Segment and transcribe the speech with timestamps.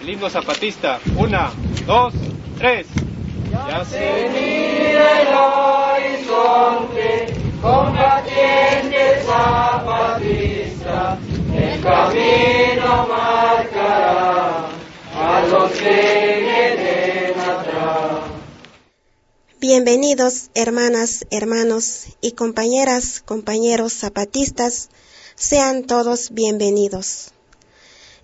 [0.00, 1.00] el himno zapatista.
[1.16, 1.52] Una,
[1.86, 2.14] dos,
[2.58, 2.86] tres.
[3.50, 5.28] Ya se mira el
[6.08, 11.18] horizonte, combatiente zapatista,
[11.54, 14.68] el camino marcará
[15.14, 18.20] a los que vienen atrás.
[19.60, 24.88] Bienvenidos, hermanas, hermanos y compañeras, compañeros zapatistas,
[25.34, 27.32] sean todos bienvenidos.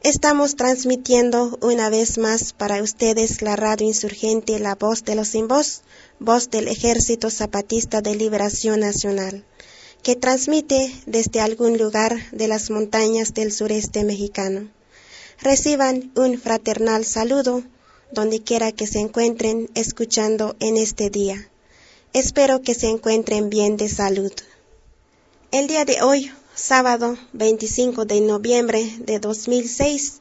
[0.04, 5.48] Estamos transmitiendo una vez más para ustedes la radio insurgente La Voz de los Sin
[5.48, 5.80] Voz,
[6.18, 9.46] voz del Ejército Zapatista de Liberación Nacional,
[10.02, 14.68] que transmite desde algún lugar de las montañas del sureste mexicano.
[15.40, 17.62] Reciban un fraternal saludo
[18.12, 21.48] donde quiera que se encuentren escuchando en este día.
[22.12, 24.32] Espero que se encuentren bien de salud.
[25.50, 30.20] El día de hoy sábado 25 de noviembre de 2006,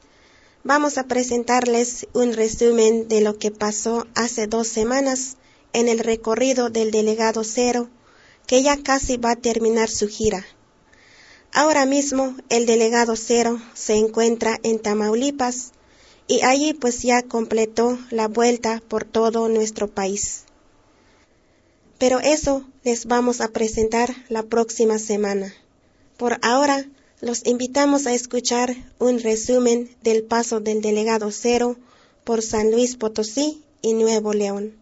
[0.64, 5.36] vamos a presentarles un resumen de lo que pasó hace dos semanas
[5.72, 7.88] en el recorrido del delegado Cero,
[8.48, 10.44] que ya casi va a terminar su gira.
[11.52, 15.70] Ahora mismo el delegado Cero se encuentra en Tamaulipas
[16.26, 20.42] y allí pues ya completó la vuelta por todo nuestro país.
[21.98, 25.54] Pero eso les vamos a presentar la próxima semana.
[26.16, 26.84] Por ahora,
[27.20, 31.76] los invitamos a escuchar un resumen del paso del delegado Cero
[32.22, 34.74] por San Luis Potosí y Nuevo León.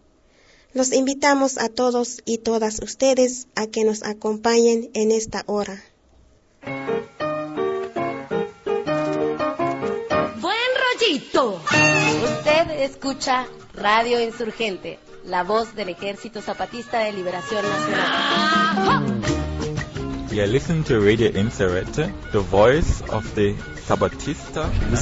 [0.74, 5.82] Los invitamos a todos y todas ustedes a que nos acompañen en esta hora.
[10.40, 11.60] Buen rollito.
[12.24, 19.51] Usted escucha Radio Insurgente, la voz del Ejército Zapatista de Liberación Nacional.
[20.32, 20.38] Vous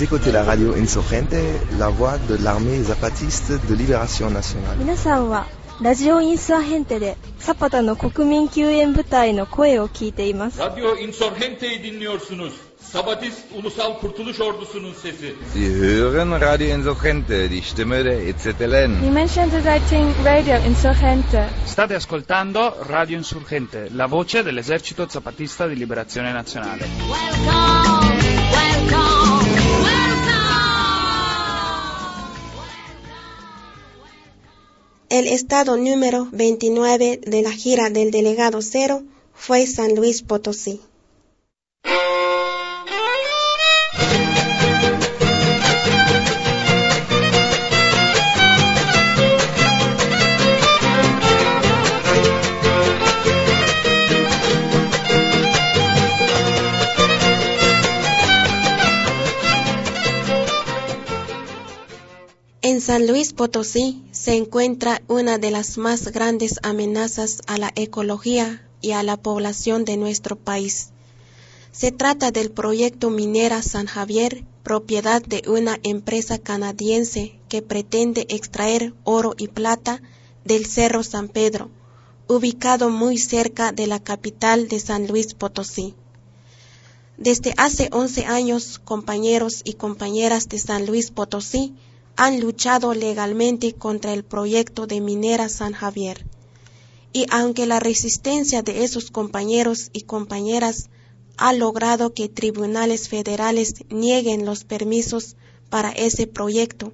[0.02, 1.34] écoutez la radio Insurgente,
[1.78, 4.76] la voix de l'armée zapatiste de libération nationale.
[4.78, 5.46] 皆さんは
[5.80, 10.60] ラジオインサーヘンテでサパタの国民救援部隊の声を聞いています。
[10.60, 12.69] Radyo Insurgente'yi dinliyorsunuz.
[12.92, 15.34] Sabatist Ulusal Kurtuluş Ordusu'nun sesi.
[15.52, 19.02] Sie hören Radio Insurgente, die Stimme der EZLN.
[19.02, 21.48] Die Menschen searching Radio Insurgente.
[21.66, 26.84] State ascoltando Radio Insurgente, la voce dell'esercito zapatista di liberazione nazionale.
[27.08, 28.18] Welcome,
[28.56, 29.50] welcome,
[35.08, 39.02] El estado número 29 de la gira del delegado Cero
[39.32, 40.80] fue San Luis Potosí.
[62.70, 68.64] En San Luis Potosí se encuentra una de las más grandes amenazas a la ecología
[68.80, 70.90] y a la población de nuestro país.
[71.72, 78.94] Se trata del proyecto Minera San Javier, propiedad de una empresa canadiense que pretende extraer
[79.02, 80.00] oro y plata
[80.44, 81.72] del Cerro San Pedro,
[82.28, 85.96] ubicado muy cerca de la capital de San Luis Potosí.
[87.18, 91.74] Desde hace 11 años, compañeros y compañeras de San Luis Potosí
[92.20, 96.26] han luchado legalmente contra el proyecto de Minera San Javier.
[97.14, 100.90] Y aunque la resistencia de esos compañeros y compañeras
[101.38, 105.36] ha logrado que tribunales federales nieguen los permisos
[105.70, 106.92] para ese proyecto,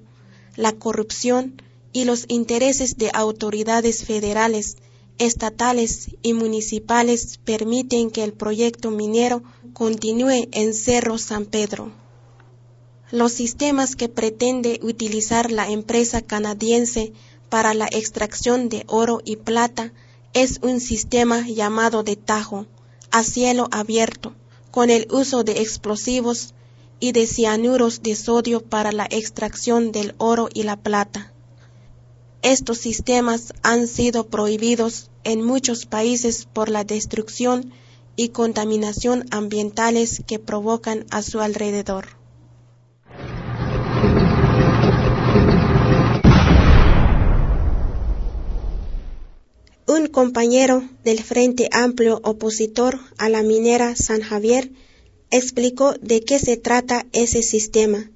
[0.55, 1.61] la corrupción
[1.91, 4.77] y los intereses de autoridades federales,
[5.17, 9.43] estatales y municipales permiten que el proyecto minero
[9.73, 11.91] continúe en Cerro San Pedro.
[13.11, 17.13] Los sistemas que pretende utilizar la empresa canadiense
[17.47, 19.93] para la extracción de oro y plata
[20.33, 22.65] es un sistema llamado de tajo,
[23.11, 24.33] a cielo abierto,
[24.71, 26.53] con el uso de explosivos
[26.99, 31.31] y de cianuros de sodio para la extracción del oro y la plata.
[32.41, 37.71] Estos sistemas han sido prohibidos en muchos países por la destrucción
[38.17, 42.16] y contaminación ambientales que provocan a su alrededor.
[49.97, 54.69] Un compañero del Frente Amplio opositor a la minera San Javier
[55.31, 58.11] explicó de qué se trata ese sistema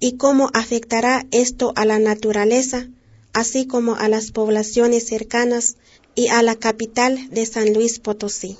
[0.00, 2.88] y cómo afectará esto a la naturaleza,
[3.32, 5.76] así como a las poblaciones cercanas
[6.16, 8.58] y a la capital de San Luis Potosí.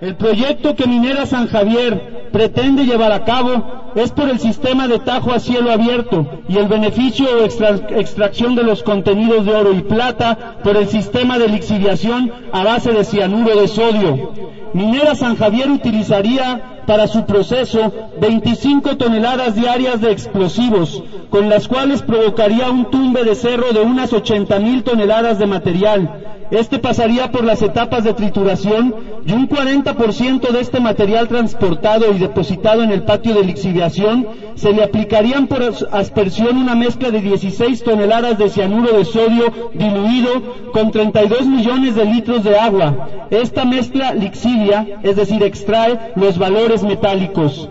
[0.00, 4.98] El proyecto que Minera San Javier pretende llevar a cabo es por el sistema de
[4.98, 9.72] tajo a cielo abierto y el beneficio o extra- extracción de los contenidos de oro
[9.74, 14.32] y plata por el sistema de lixiviación a base de cianuro de sodio.
[14.72, 21.00] Minera San Javier utilizaría para su proceso 25 toneladas diarias de explosivos,
[21.30, 26.10] con las cuales provocaría un tumbe de cerro de unas 80 mil toneladas de material.
[26.50, 28.92] Este pasaría por las etapas de trituración
[29.24, 34.26] y un 40% de este material transportado y depositado en el patio de lixiviación
[34.56, 39.44] se le aplicarían por as- aspersión una mezcla de 16 toneladas de cianuro de sodio
[39.74, 40.30] diluido
[40.72, 43.06] con 32 millones de litros de agua.
[43.30, 47.68] Esta mezcla lixivia, es decir, extrae los valores metálicos.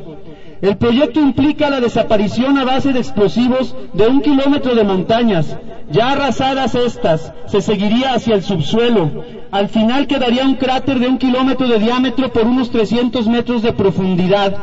[0.61, 5.55] El proyecto implica la desaparición a base de explosivos de un kilómetro de montañas.
[5.89, 9.23] Ya arrasadas estas, se seguiría hacia el subsuelo.
[9.51, 13.71] Al final quedaría un cráter de un kilómetro de diámetro por unos 300 metros de
[13.71, 14.53] profundidad.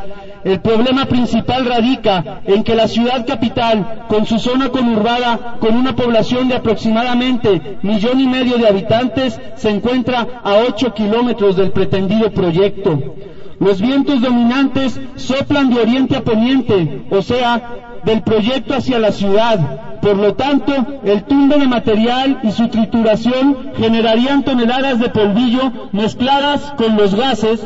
[0.43, 5.95] El problema principal radica en que la ciudad capital, con su zona conurbada, con una
[5.95, 12.31] población de aproximadamente millón y medio de habitantes, se encuentra a 8 kilómetros del pretendido
[12.31, 13.15] proyecto.
[13.59, 19.99] Los vientos dominantes soplan de oriente a poniente, o sea, del proyecto hacia la ciudad.
[20.01, 20.73] Por lo tanto,
[21.03, 27.59] el tumbe de material y su trituración generarían toneladas de polvillo mezcladas con los gases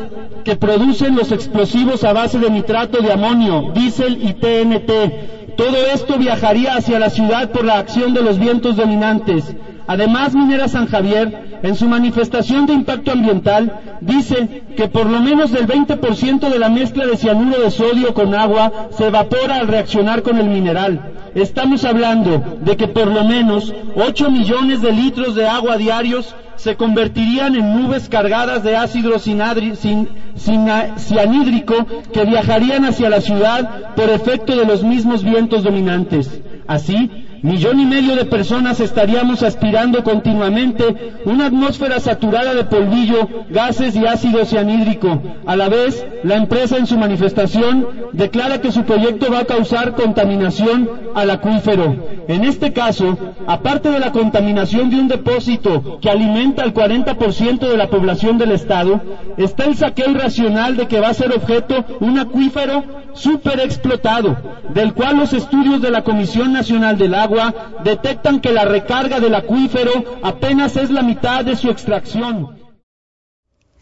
[0.46, 5.56] que producen los explosivos a base de nitrato de amonio, diésel y TNT.
[5.58, 9.56] Todo esto viajaría hacia la ciudad por la acción de los vientos dominantes.
[9.88, 15.52] Además, Minera San Javier, en su manifestación de impacto ambiental, dice que por lo menos
[15.52, 20.22] del 20% de la mezcla de cianuro de sodio con agua se evapora al reaccionar
[20.22, 21.14] con el mineral.
[21.36, 26.76] Estamos hablando de que por lo menos 8 millones de litros de agua diarios se
[26.76, 30.14] convertirían en nubes cargadas de ácido cianhídrico
[32.14, 36.42] que viajarían hacia la ciudad por efecto de los mismos vientos dominantes.
[36.68, 37.10] Así,
[37.42, 44.06] millón y medio de personas estaríamos aspirando continuamente una atmósfera saturada de polvillo, gases y
[44.06, 45.22] ácido cianhídrico.
[45.46, 49.96] A la vez, la empresa en su manifestación declara que su proyecto va a causar
[49.96, 51.96] contaminación al acuífero.
[52.28, 53.18] En este caso,
[53.48, 58.52] aparte de la contaminación de un depósito que alimenta al 40% de la población del
[58.52, 59.02] estado,
[59.38, 62.84] está el saqueo irracional de que va a ser objeto un acuífero
[63.14, 64.38] súper explotado,
[64.74, 67.31] del cual los estudios de la Comisión Nacional del Agua
[67.84, 72.60] detectan que la recarga del acuífero apenas es la mitad de su extracción.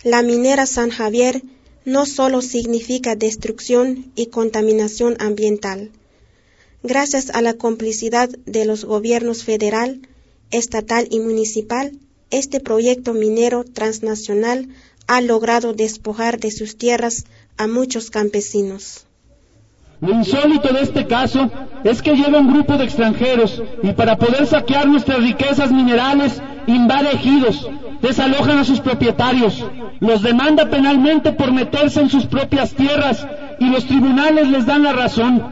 [0.03, 1.41] La minera San Javier
[1.85, 5.91] no solo significa destrucción y contaminación ambiental.
[6.83, 10.07] Gracias a la complicidad de los gobiernos federal,
[10.51, 11.91] estatal y municipal,
[12.31, 14.69] este proyecto minero transnacional
[15.07, 17.25] ha logrado despojar de sus tierras
[17.57, 19.05] a muchos campesinos.
[20.01, 21.49] Lo insólito de este caso
[21.83, 27.11] es que llega un grupo de extranjeros y para poder saquear nuestras riquezas minerales invade
[27.11, 27.67] ejidos,
[28.01, 29.65] desalojan a sus propietarios,
[29.99, 33.27] los demanda penalmente por meterse en sus propias tierras
[33.59, 35.43] y los tribunales les dan la razón.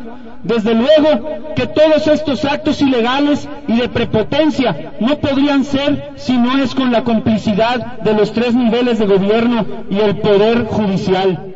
[0.44, 6.58] Desde luego que todos estos actos ilegales y de prepotencia no podrían ser si no
[6.64, 11.54] es con la complicidad de los tres niveles de gobierno y el poder judicial.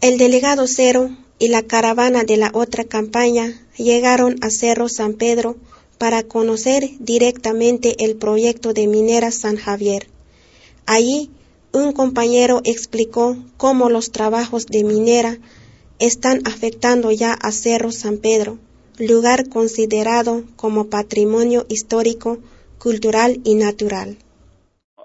[0.00, 5.56] El delegado Cero y la caravana de la otra campaña llegaron a Cerro San Pedro
[5.98, 10.06] para conocer directamente el proyecto de Minera San Javier.
[10.86, 11.30] Allí,
[11.72, 15.38] un compañero explicó cómo los trabajos de minera
[15.98, 18.58] están afectando ya a Cerro San Pedro,
[18.98, 22.38] lugar considerado como patrimonio histórico,
[22.78, 24.18] cultural y natural.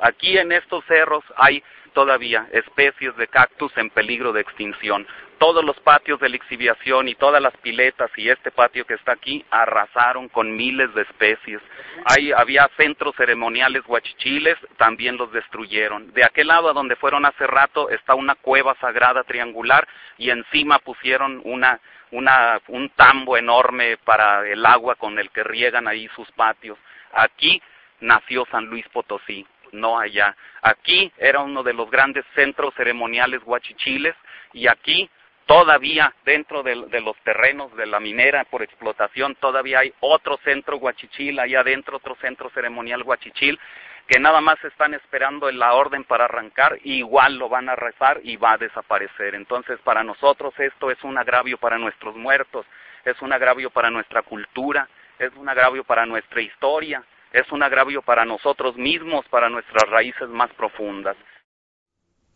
[0.01, 5.07] Aquí en estos cerros hay todavía especies de cactus en peligro de extinción.
[5.39, 9.45] Todos los patios de lixiviación y todas las piletas y este patio que está aquí
[9.49, 11.61] arrasaron con miles de especies.
[12.05, 16.13] Hay, había centros ceremoniales guachichiles, también los destruyeron.
[16.13, 20.77] De aquel lado a donde fueron hace rato está una cueva sagrada triangular y encima
[20.79, 21.79] pusieron una,
[22.11, 26.77] una, un tambo enorme para el agua con el que riegan ahí sus patios.
[27.13, 27.61] Aquí
[28.01, 30.35] nació San Luis Potosí, no allá.
[30.61, 34.15] Aquí era uno de los grandes centros ceremoniales guachichiles
[34.53, 35.09] y aquí
[35.49, 41.39] todavía dentro de, los terrenos de la minera por explotación todavía hay otro centro guachichil,
[41.39, 43.59] ahí adentro otro centro ceremonial guachichil
[44.05, 48.37] que nada más están esperando la orden para arrancar igual lo van a rezar y
[48.37, 49.33] va a desaparecer.
[49.33, 52.67] Entonces para nosotros esto es un agravio para nuestros muertos,
[53.03, 54.87] es un agravio para nuestra cultura,
[55.17, 57.03] es un agravio para nuestra historia,
[57.33, 61.17] es un agravio para nosotros mismos, para nuestras raíces más profundas.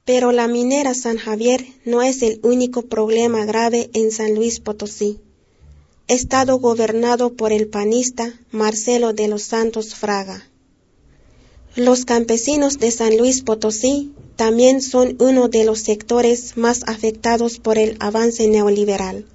[0.06, 5.20] Pero la minera San Javier no es el único problema grave en San Luis Potosí.
[6.10, 10.50] Estado gobernado por el panista Marcelo de los Santos Fraga.
[11.76, 17.78] Los campesinos de San Luis Potosí también son uno de los sectores más afectados por
[17.78, 19.26] el avance neoliberal.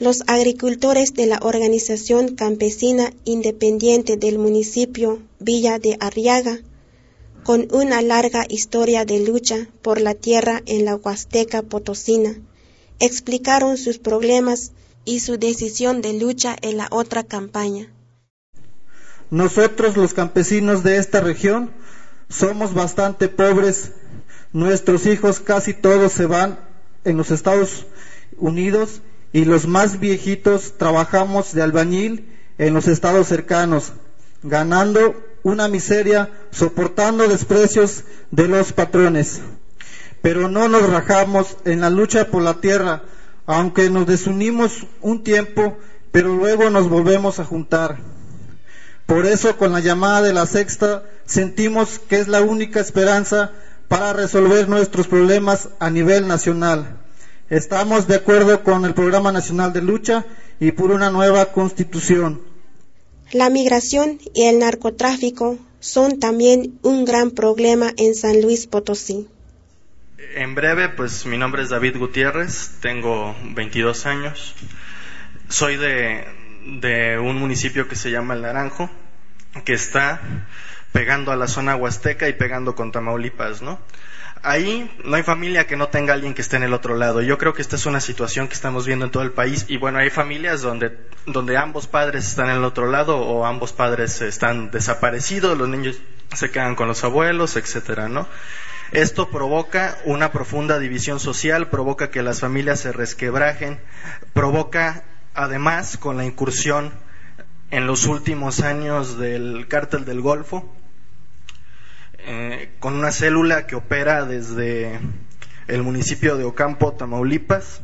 [0.00, 6.60] Los agricultores de la Organización Campesina Independiente del municipio Villa de Arriaga,
[7.48, 12.34] con una larga historia de lucha por la tierra en la Huasteca Potosina,
[13.00, 14.72] explicaron sus problemas
[15.06, 17.90] y su decisión de lucha en la otra campaña.
[19.30, 21.70] Nosotros los campesinos de esta región
[22.28, 23.92] somos bastante pobres.
[24.52, 26.58] Nuestros hijos casi todos se van
[27.04, 27.86] en los Estados
[28.36, 29.00] Unidos
[29.32, 32.28] y los más viejitos trabajamos de albañil
[32.58, 33.94] en los estados cercanos,
[34.42, 35.14] ganando
[35.48, 39.40] una miseria, soportando desprecios de los patrones.
[40.22, 43.02] Pero no nos rajamos en la lucha por la tierra,
[43.46, 45.78] aunque nos desunimos un tiempo,
[46.12, 47.98] pero luego nos volvemos a juntar.
[49.06, 53.52] Por eso con la llamada de la sexta sentimos que es la única esperanza
[53.88, 56.98] para resolver nuestros problemas a nivel nacional.
[57.48, 60.26] Estamos de acuerdo con el Programa Nacional de Lucha
[60.60, 62.42] y por una nueva constitución.
[63.32, 69.28] La migración y el narcotráfico son también un gran problema en San Luis Potosí.
[70.34, 74.54] En breve, pues mi nombre es David Gutiérrez, tengo 22 años,
[75.48, 78.90] soy de, un municipio que se llama El Naranjo,
[79.64, 80.20] que está
[80.92, 83.78] pegando a la zona huasteca y pegando con Tamaulipas, ¿no?
[84.42, 87.22] Ahí no hay familia que no tenga alguien que esté en el otro lado.
[87.22, 89.76] Yo creo que esta es una situación que estamos viendo en todo el país y
[89.76, 94.20] bueno, hay familias donde, donde ambos padres están en el otro lado o ambos padres
[94.20, 95.98] están desaparecidos, los niños
[96.34, 98.28] se quedan con los abuelos, etcétera, ¿no?
[98.92, 103.80] Esto provoca una profunda división social, provoca que las familias se resquebrajen,
[104.32, 105.04] provoca
[105.34, 106.92] además con la incursión
[107.70, 110.74] en los últimos años del cártel del Golfo,
[112.18, 114.98] eh, con una célula que opera desde
[115.66, 117.82] el municipio de Ocampo, Tamaulipas,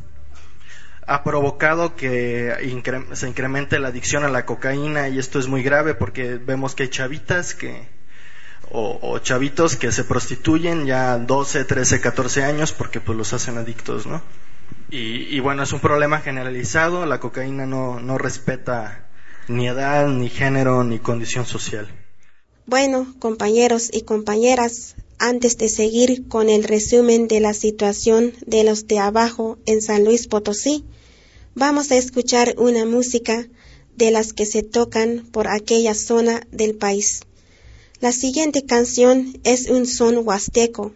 [1.07, 2.53] ha provocado que
[3.13, 6.83] se incremente la adicción a la cocaína y esto es muy grave porque vemos que
[6.83, 7.87] hay chavitas que
[8.71, 14.07] o, chavitos que se prostituyen ya 12, 13, 14 años porque pues los hacen adictos,
[14.07, 14.21] ¿no?
[14.89, 19.05] Y, y bueno, es un problema generalizado, la cocaína no, no respeta
[19.47, 21.87] ni edad, ni género, ni condición social.
[22.67, 28.87] Bueno, compañeros y compañeras, antes de seguir con el resumen de la situación de los
[28.87, 30.83] de abajo en San Luis Potosí,
[31.53, 33.47] vamos a escuchar una música
[33.95, 37.21] de las que se tocan por aquella zona del país.
[37.99, 40.91] La siguiente canción es un son huasteco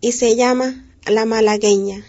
[0.00, 2.02] y se llama La Malagueña.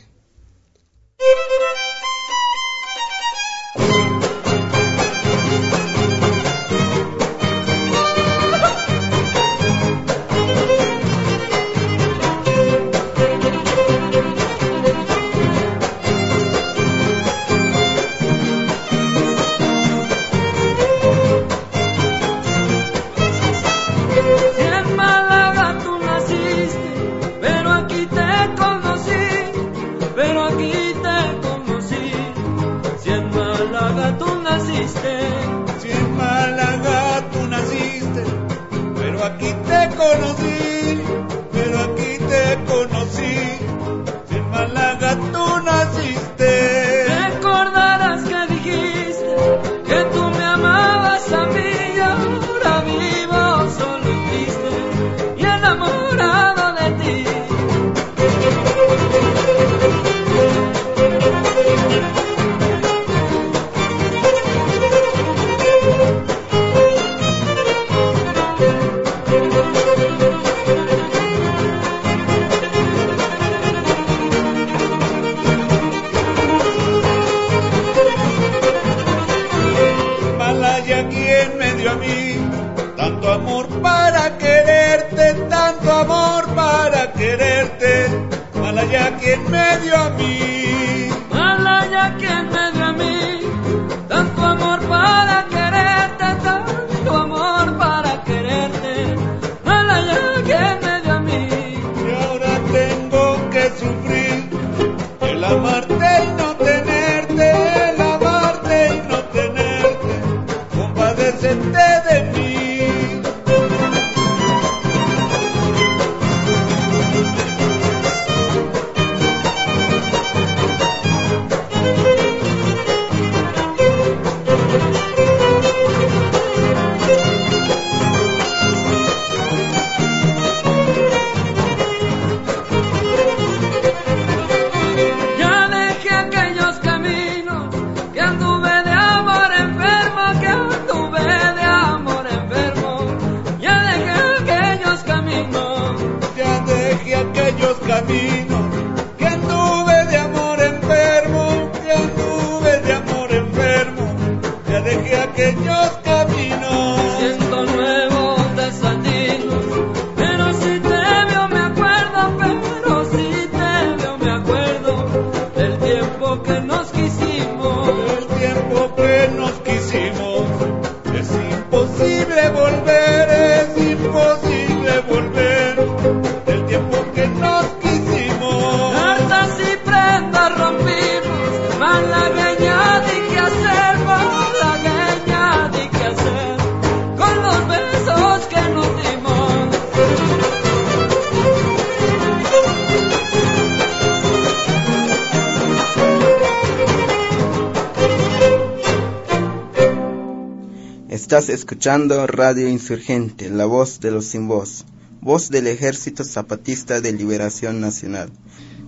[201.81, 204.85] Escuchando Radio Insurgente, la voz de los sin voz,
[205.19, 208.29] voz del Ejército Zapatista de Liberación Nacional.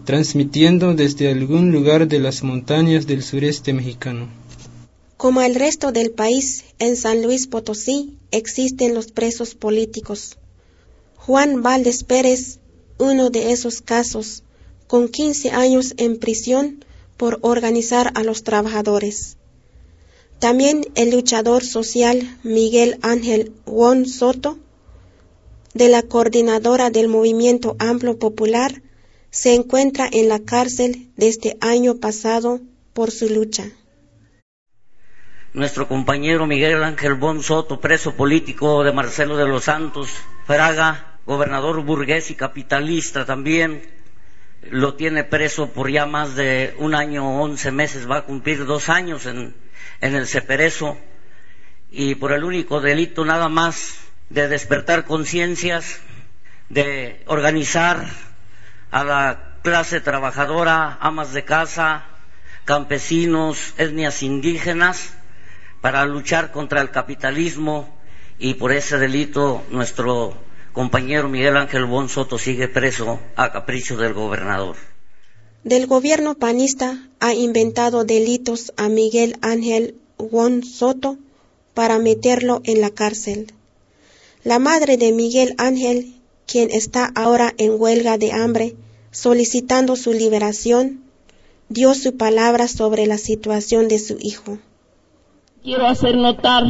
[0.06, 4.30] transmitiendo desde algún lugar de las montañas del sureste mexicano.
[5.18, 10.38] Como el resto del país, en San Luis Potosí existen los presos políticos.
[11.16, 12.60] Juan Valdés Pérez,
[13.00, 14.44] uno de esos casos,
[14.86, 16.86] con 15 años en prisión
[17.18, 19.38] por organizar a los trabajadores.
[20.40, 24.58] También el luchador social Miguel Ángel Won Soto,
[25.74, 28.82] de la coordinadora del Movimiento Amplio Popular,
[29.32, 32.62] se encuentra en la cárcel desde año pasado
[32.94, 33.66] por su lucha.
[35.54, 40.10] Nuestro compañero Miguel Ángel Bon Soto, preso político de Marcelo de los Santos,
[40.46, 43.82] Fraga, gobernador burgués y capitalista también,
[44.70, 48.90] lo tiene preso por ya más de un año, once meses, va a cumplir dos
[48.90, 49.56] años en,
[50.02, 50.98] en el Ceperezo,
[51.92, 56.00] y por el único delito nada más de despertar conciencias,
[56.70, 58.08] de organizar
[58.92, 62.06] a la clase trabajadora, amas de casa,
[62.66, 65.16] campesinos, etnias indígenas,
[65.82, 68.00] para luchar contra el capitalismo
[68.40, 70.38] y por ese delito nuestro
[70.72, 74.76] compañero Miguel Ángel Bon Soto sigue preso a capricho del gobernador.
[75.64, 81.18] Del gobierno panista ha inventado delitos a Miguel Ángel Won Soto
[81.74, 83.48] para meterlo en la cárcel.
[84.44, 86.16] La madre de Miguel Ángel,
[86.48, 88.76] quien está ahora en huelga de hambre,
[89.12, 91.02] solicitando su liberación,
[91.70, 94.58] dio su palabra sobre la situación de su hijo.
[95.64, 96.66] Quiero hacer notar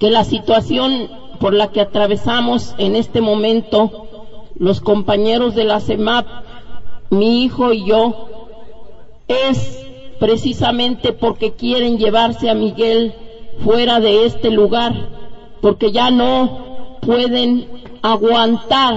[0.00, 4.08] que la situación por la que atravesamos en este momento
[4.56, 6.26] los compañeros de la CEMAP,
[7.18, 8.28] mi hijo y yo,
[9.28, 9.86] es
[10.18, 13.14] precisamente porque quieren llevarse a Miguel
[13.64, 14.92] fuera de este lugar,
[15.60, 17.66] porque ya no pueden
[18.02, 18.96] aguantar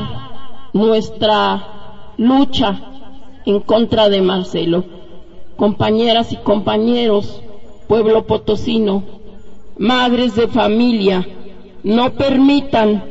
[0.73, 2.80] nuestra lucha
[3.45, 4.84] en contra de Marcelo.
[5.56, 7.41] Compañeras y compañeros,
[7.88, 9.03] pueblo potosino,
[9.77, 11.25] madres de familia,
[11.84, 13.03] no permitan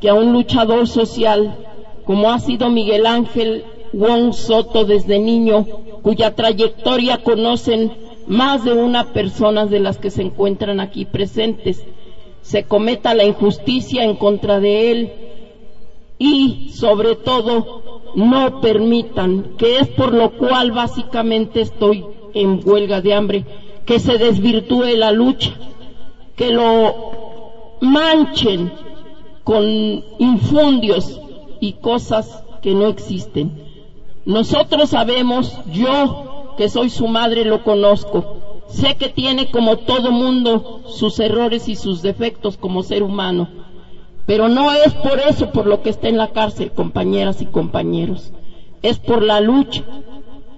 [0.00, 1.56] que a un luchador social
[2.04, 5.66] como ha sido Miguel Ángel Wong Soto desde niño,
[6.02, 7.92] cuya trayectoria conocen
[8.26, 11.84] más de una persona de las que se encuentran aquí presentes,
[12.42, 15.12] se cometa la injusticia en contra de él
[16.18, 17.82] y sobre todo
[18.14, 22.04] no permitan, que es por lo cual básicamente estoy
[22.34, 23.44] en huelga de hambre,
[23.86, 25.54] que se desvirtúe la lucha,
[26.36, 28.72] que lo manchen
[29.42, 29.64] con
[30.18, 31.20] infundios
[31.60, 33.73] y cosas que no existen.
[34.24, 40.80] Nosotros sabemos, yo que soy su madre lo conozco, sé que tiene como todo mundo
[40.86, 43.48] sus errores y sus defectos como ser humano,
[44.26, 48.32] pero no es por eso por lo que está en la cárcel, compañeras y compañeros,
[48.82, 49.82] es por la lucha,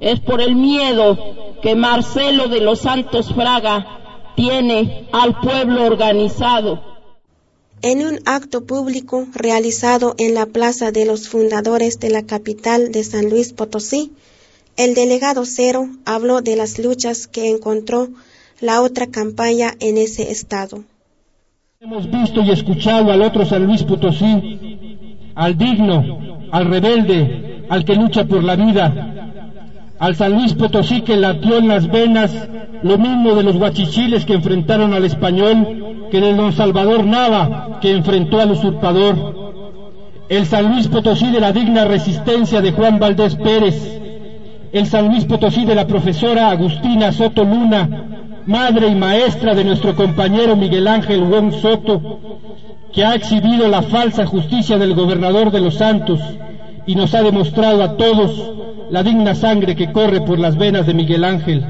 [0.01, 1.19] es por el miedo
[1.63, 6.96] que Marcelo de los Santos Fraga tiene al pueblo organizado.
[7.89, 13.05] En un acto público realizado en la Plaza de los Fundadores de la capital de
[13.05, 14.11] San Luis Potosí,
[14.77, 18.09] el delegado Cero habló de las luchas que encontró
[18.61, 20.83] la otra campaña en ese estado.
[21.79, 24.35] Hemos visto y escuchado al otro San Luis Potosí,
[25.37, 29.16] al digno, al rebelde, al que lucha por la vida,
[29.99, 32.35] al San Luis Potosí que latió en las venas
[32.83, 37.93] lo mismo de los guachichiles que enfrentaron al español que del don Salvador Nava que
[37.93, 39.35] enfrentó al usurpador.
[40.29, 44.01] El San Luis Potosí de la digna resistencia de Juan Valdés Pérez.
[44.73, 49.95] El San Luis Potosí de la profesora Agustina Soto Luna, madre y maestra de nuestro
[49.95, 52.19] compañero Miguel Ángel Wong Soto,
[52.93, 56.21] que ha exhibido la falsa justicia del gobernador de los Santos
[56.87, 58.53] y nos ha demostrado a todos
[58.91, 61.65] la digna sangre que corre por las venas de Miguel Ángel.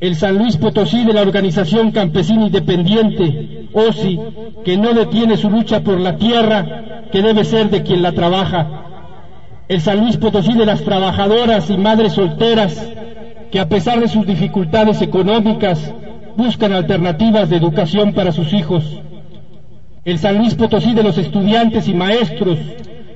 [0.00, 4.20] el San Luis Potosí de la Organización Campesina Independiente, OSI,
[4.64, 8.84] que no detiene su lucha por la tierra, que debe ser de quien la trabaja,
[9.66, 12.86] el San Luis Potosí de las trabajadoras y madres solteras,
[13.50, 15.94] que a pesar de sus dificultades económicas,
[16.36, 18.84] buscan alternativas de educación para sus hijos,
[20.04, 22.58] el San Luis Potosí de los estudiantes y maestros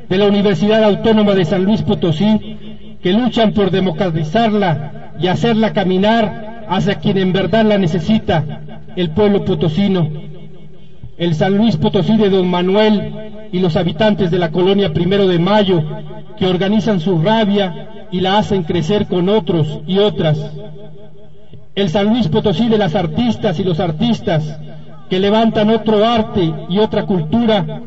[0.08, 2.56] de la Universidad Autónoma de San Luis Potosí,
[3.02, 8.62] que luchan por democratizarla y hacerla caminar hacia quien en verdad la necesita,
[8.96, 10.08] el pueblo potosino.
[11.16, 15.38] El San Luis Potosí de Don Manuel y los habitantes de la colonia Primero de
[15.38, 15.82] Mayo,
[16.38, 20.38] que organizan su rabia y la hacen crecer con otros y otras.
[21.74, 24.58] El San Luis Potosí de las artistas y los artistas,
[25.08, 27.82] que levantan otro arte y otra cultura,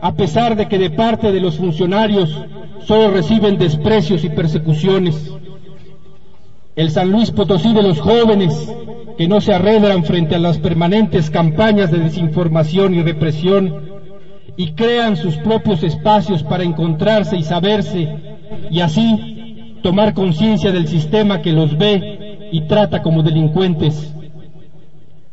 [0.00, 2.36] a pesar de que de parte de los funcionarios
[2.84, 5.32] solo reciben desprecios y persecuciones.
[6.74, 8.70] El San Luis Potosí de los jóvenes,
[9.16, 13.96] que no se arredran frente a las permanentes campañas de desinformación y represión,
[14.58, 18.08] y crean sus propios espacios para encontrarse y saberse,
[18.70, 24.15] y así tomar conciencia del sistema que los ve y trata como delincuentes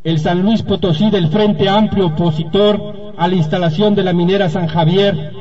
[0.04, 4.68] el San Luis Potosí del Frente Amplio opositor a la instalación de la minera San
[4.68, 5.32] Javier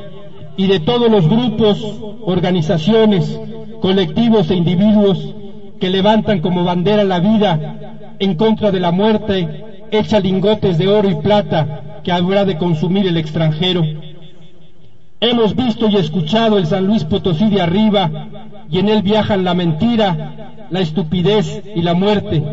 [0.56, 1.82] y de todos los grupos,
[2.24, 3.40] organizaciones,
[3.80, 5.34] colectivos e individuos
[5.80, 11.10] que levantan como bandera la vida en contra de la muerte hecha lingotes de oro
[11.10, 13.82] y plata que habrá de consumir el extranjero.
[15.20, 18.28] Hemos visto y escuchado el San Luis Potosí de arriba
[18.70, 22.44] y en él viajan la mentira, la estupidez y la muerte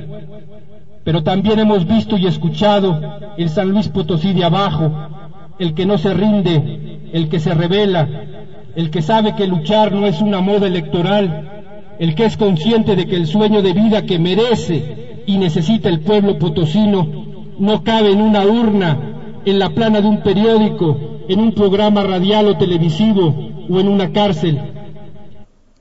[1.09, 3.01] pero también hemos visto y escuchado
[3.35, 4.91] el San Luis Potosí de abajo,
[5.57, 8.07] el que no se rinde, el que se revela,
[8.75, 13.07] el que sabe que luchar no es una moda electoral, el que es consciente de
[13.07, 17.07] que el sueño de vida que merece y necesita el pueblo potosino
[17.57, 20.95] no cabe en una urna, en la plana de un periódico,
[21.27, 23.33] en un programa radial o televisivo
[23.67, 24.61] o en una cárcel.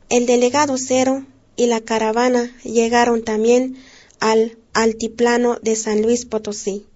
[0.08, 3.76] El delegado Cero y la caravana llegaron también
[4.20, 6.86] al altiplano de San Luis Potosí.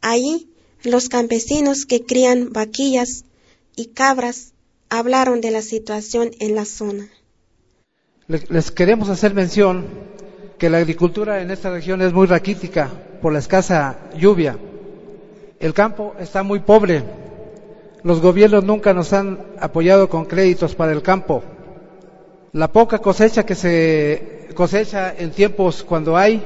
[0.00, 0.48] Allí
[0.82, 3.24] los campesinos que crían vaquillas
[3.76, 4.54] y cabras
[4.88, 7.08] hablaron de la situación en la zona.
[8.26, 9.84] Les queremos hacer mención
[10.58, 12.90] que la agricultura en esta región es muy raquítica
[13.20, 14.58] por la escasa lluvia.
[15.60, 17.02] El campo está muy pobre.
[18.02, 21.42] Los gobiernos nunca nos han apoyado con créditos para el campo.
[22.52, 26.42] La poca cosecha que se cosecha en tiempos cuando hay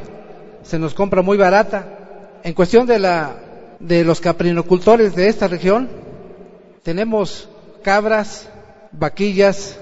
[0.63, 2.41] se nos compra muy barata.
[2.43, 3.37] En cuestión de, la,
[3.81, 5.89] de los caprinocultores de esta región,
[6.83, 7.49] tenemos
[7.83, 8.49] cabras,
[8.93, 9.79] vaquillas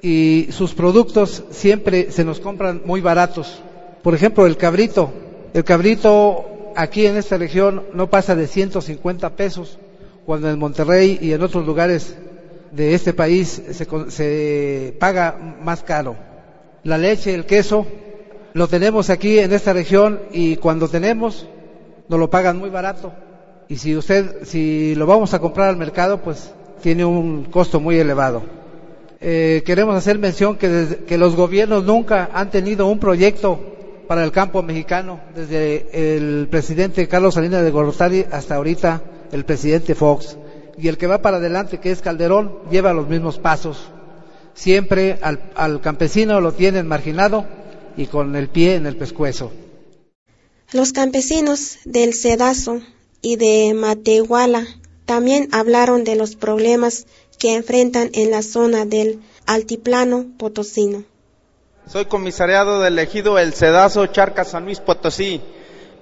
[0.00, 3.62] y sus productos siempre se nos compran muy baratos.
[4.02, 5.12] Por ejemplo, el cabrito.
[5.54, 9.78] El cabrito aquí en esta región no pasa de 150 pesos,
[10.26, 12.16] cuando en Monterrey y en otros lugares
[12.70, 16.16] de este país se, se paga más caro.
[16.84, 17.86] La leche, el queso,
[18.54, 21.46] lo tenemos aquí en esta región y cuando tenemos
[22.08, 23.12] nos lo pagan muy barato.
[23.68, 27.98] Y si usted, si lo vamos a comprar al mercado, pues tiene un costo muy
[27.98, 28.42] elevado.
[29.20, 33.58] Eh, queremos hacer mención que, que los gobiernos nunca han tenido un proyecto
[34.08, 39.94] para el campo mexicano, desde el presidente Carlos Salinas de Gortari hasta ahorita el presidente
[39.94, 40.36] Fox.
[40.76, 43.90] Y el que va para adelante, que es Calderón, lleva los mismos pasos.
[44.54, 47.46] Siempre al campesino lo tienen marginado
[47.96, 49.52] y con el pie en el pescuezo.
[50.72, 52.80] Los campesinos del Cedazo
[53.20, 54.66] y de Matehuala
[55.04, 57.06] también hablaron de los problemas
[57.38, 61.04] que enfrentan en la zona del altiplano potosino.
[61.86, 65.40] Soy comisariado del ejido El Cedazo, Charca, San Luis Potosí.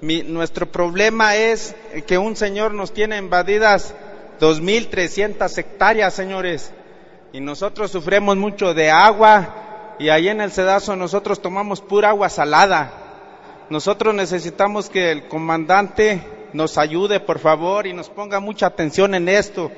[0.00, 1.74] nuestro problema es
[2.06, 3.94] que un señor nos tiene invadidas
[4.40, 6.72] 2.300 hectáreas, señores,
[7.32, 9.69] y nosotros sufrimos mucho de agua,
[10.00, 12.90] y ahí en el sedazo nosotros tomamos pura agua salada.
[13.68, 16.22] Nosotros necesitamos que el comandante
[16.54, 19.70] nos ayude, por favor, y nos ponga mucha atención en esto.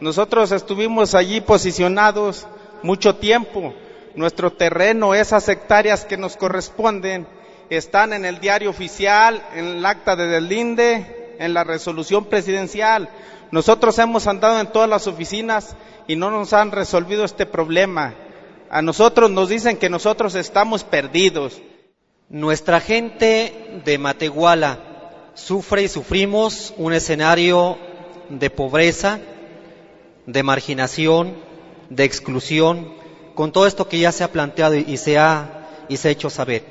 [0.00, 2.46] Nosotros estuvimos allí posicionados
[2.84, 3.74] mucho tiempo.
[4.14, 7.26] Nuestro terreno, esas hectáreas que nos corresponden,
[7.68, 13.08] están en el diario oficial, en el acta de deslinde, en la resolución presidencial.
[13.50, 15.74] Nosotros hemos andado en todas las oficinas
[16.06, 18.14] y no nos han resolvido este problema.
[18.74, 21.62] A nosotros nos dicen que nosotros estamos perdidos.
[22.28, 24.80] Nuestra gente de Matehuala
[25.34, 27.78] sufre y sufrimos un escenario
[28.30, 29.20] de pobreza,
[30.26, 31.36] de marginación,
[31.88, 32.94] de exclusión,
[33.36, 36.28] con todo esto que ya se ha planteado y se ha, y se ha hecho
[36.28, 36.64] saber.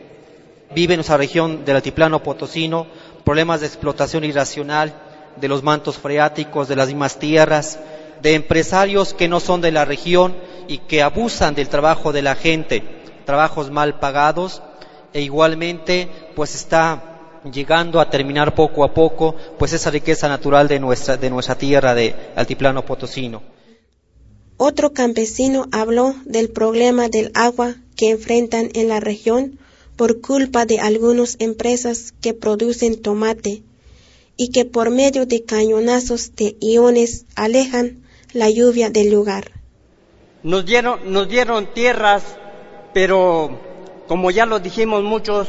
[0.76, 2.86] vive en nuestra región del altiplano potosino,
[3.24, 4.94] problemas de explotación irracional
[5.38, 7.80] de los mantos freáticos, de las mismas tierras,
[8.22, 10.36] de empresarios que no son de la región
[10.68, 12.84] y que abusan del trabajo de la gente,
[13.26, 14.62] trabajos mal pagados
[15.14, 20.80] e igualmente pues está llegando a terminar poco a poco pues esa riqueza natural de
[20.80, 23.42] nuestra, de nuestra tierra de altiplano potosino.
[24.58, 29.60] Otro campesino habló del problema del agua que enfrentan en la región
[29.96, 33.64] por culpa de algunas empresas que producen tomate
[34.38, 39.63] y que por medio de cañonazos de iones alejan la lluvia del lugar.
[40.44, 42.38] Nos dieron, nos dieron tierras,
[42.94, 43.60] pero
[44.08, 45.48] como ya lo dijimos muchos,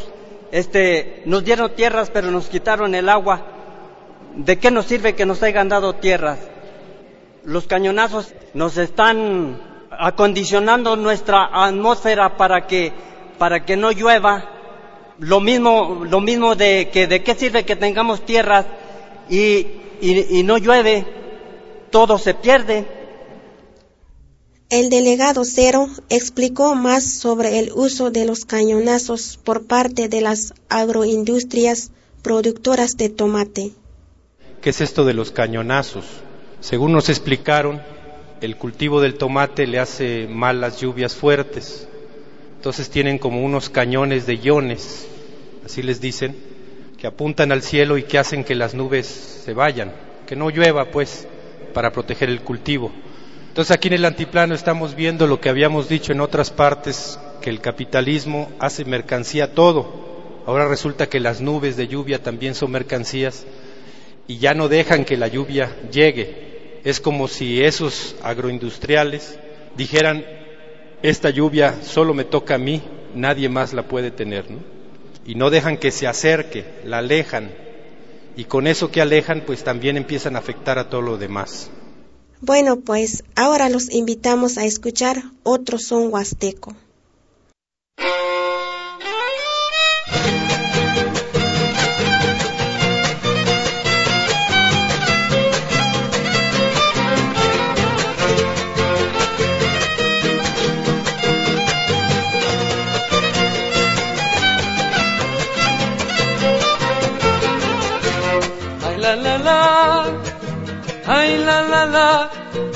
[0.53, 3.43] este, nos dieron tierras, pero nos quitaron el agua.
[4.37, 6.39] ¿De qué nos sirve que nos hayan dado tierras?
[7.43, 12.93] Los cañonazos nos están acondicionando nuestra atmósfera para que,
[13.37, 14.49] para que no llueva.
[15.19, 18.67] Lo mismo, lo mismo de que de qué sirve que tengamos tierras
[19.29, 19.67] y,
[20.01, 21.05] y, y no llueve,
[21.91, 23.04] todo se pierde.
[24.75, 30.53] El delegado Cero explicó más sobre el uso de los cañonazos por parte de las
[30.69, 33.71] agroindustrias productoras de tomate.
[34.61, 36.05] ¿Qué es esto de los cañonazos?
[36.59, 37.83] Según nos explicaron,
[38.41, 41.87] el cultivo del tomate le hace mal las lluvias fuertes.
[42.57, 45.07] Entonces tienen como unos cañones de iones,
[45.65, 46.35] así les dicen,
[46.99, 49.07] que apuntan al cielo y que hacen que las nubes
[49.45, 49.93] se vayan,
[50.27, 51.29] que no llueva pues
[51.73, 52.91] para proteger el cultivo.
[53.55, 57.51] Entonces aquí en el antiplano estamos viendo lo que habíamos dicho en otras partes, que
[57.51, 60.43] el capitalismo hace mercancía todo.
[60.45, 63.47] Ahora resulta que las nubes de lluvia también son mercancías
[64.27, 66.81] y ya no dejan que la lluvia llegue.
[66.83, 69.39] Es como si esos agroindustriales
[69.77, 70.27] dijeran,
[71.05, 72.83] esta lluvia solo me toca a mí,
[73.15, 74.51] nadie más la puede tener.
[74.51, 74.59] ¿no?
[75.25, 77.53] Y no dejan que se acerque, la alejan.
[78.37, 81.71] Y con eso que alejan, pues también empiezan a afectar a todo lo demás.
[82.47, 86.75] Bueno, pues ahora los invitamos a escuchar otro son huasteco.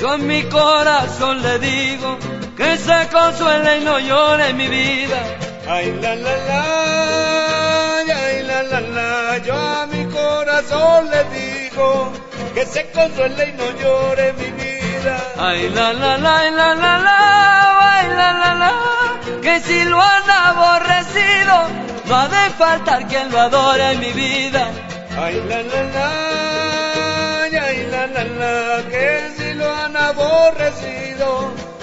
[0.09, 2.17] Yo en mi corazón le digo
[2.57, 5.19] que se consuele y no llore mi vida.
[5.67, 12.11] Ay la la la, ay la la la, yo a mi corazón le digo
[12.55, 15.15] que se consuele y no llore mi vida.
[15.37, 17.17] Ay la la la, ay la la la,
[17.93, 18.73] ay la la la,
[19.41, 21.55] que si lo han aborrecido,
[22.07, 24.71] no ha de faltar quien lo adore en mi vida.
[25.21, 26.28] Ay la la la,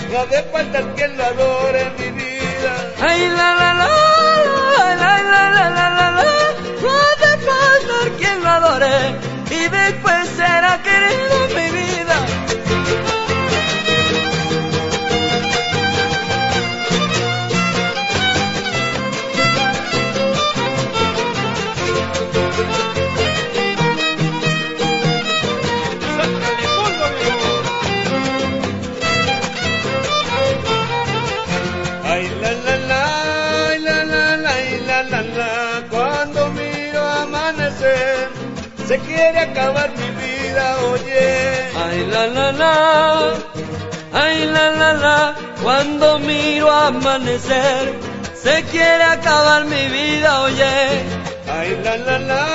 [0.08, 2.72] de faltar quien lo adore en mi vida.
[3.00, 3.88] Ay la la la,
[4.76, 6.24] la la la la la la,
[6.82, 9.16] no ha de faltar quien lo adore
[9.50, 11.85] y después será querido mi vida.
[42.06, 43.34] Ay la la la,
[44.12, 47.98] ay la la la, cuando miro amanecer,
[48.32, 51.04] se quiere acabar mi vida, oye.
[51.50, 52.46] Ay la la la,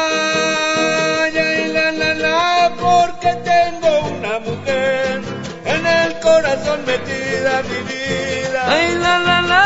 [1.26, 5.22] ay la la la, porque tengo una mujer
[5.66, 8.62] en el corazón metida mi vida.
[8.70, 9.64] Ay la la la,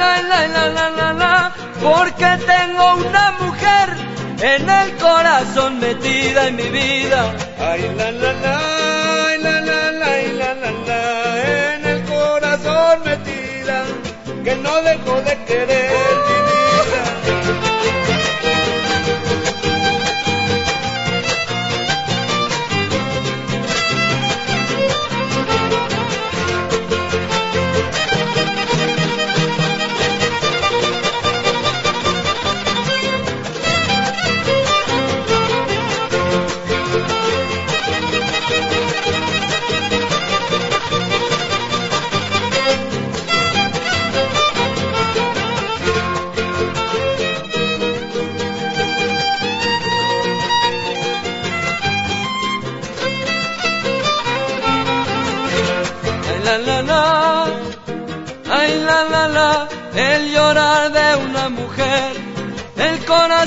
[0.00, 4.09] la la la la la la la, porque tengo una mujer
[4.42, 7.34] en el corazón metida en mi vida.
[7.58, 13.00] Ay la la la, ay la la la, ay la la la, en el corazón
[13.04, 13.84] metida,
[14.44, 16.39] que no dejo de querer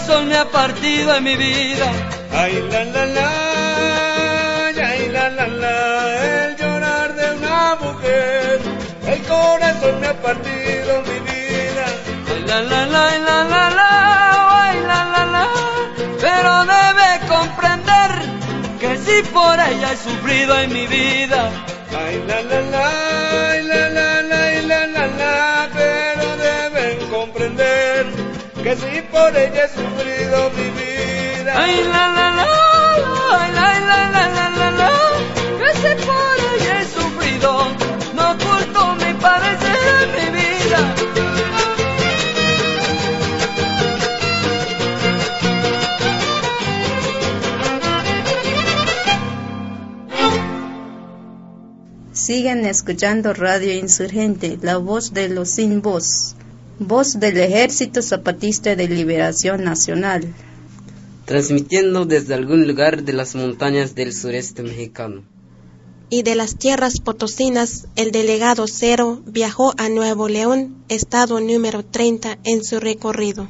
[0.03, 1.91] corazón me ha partido en mi vida.
[2.31, 8.59] Ay la la la, ay la la la, el llorar de una mujer,
[9.07, 11.85] el corazón me ha partido en mi vida.
[12.27, 13.89] Ay la la la, ay la la la,
[14.61, 15.47] ay la la la,
[16.19, 18.09] pero debe comprender
[18.79, 21.49] que si por ella he sufrido en mi vida.
[21.95, 28.05] Ay la la la, ay la la la, ay la la la, pero deben comprender
[28.63, 29.92] que si por ella he sufrido
[30.57, 31.51] mi vida.
[31.55, 32.47] Ay la la la,
[33.37, 34.91] ay la la la la la la,
[35.59, 37.51] que si por ella he sufrido,
[38.15, 40.81] no oculto mi parecer en mi vida.
[52.11, 56.35] Siguen escuchando Radio Insurgente, la voz de los sin voz,
[56.79, 60.33] voz del Ejército Zapatista de Liberación Nacional.
[61.25, 65.23] transmitiendo desde algún lugar de las montañas del sureste mexicano.
[66.09, 72.39] Y de las tierras potosinas, el delegado Cero viajó a Nuevo León, estado número 30
[72.43, 73.47] en su recorrido.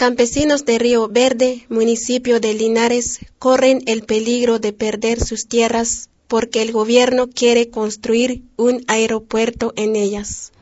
[0.00, 6.62] Campesinos de Río Verde, municipio de Linares, corren el peligro de perder sus tierras porque
[6.62, 10.52] el gobierno quiere construir un aeropuerto en ellas.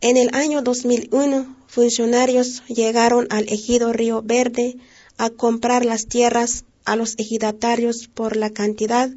[0.00, 4.76] En el año 2001, funcionarios llegaron al ejido Río Verde
[5.16, 9.10] a comprar las tierras a los ejidatarios por la cantidad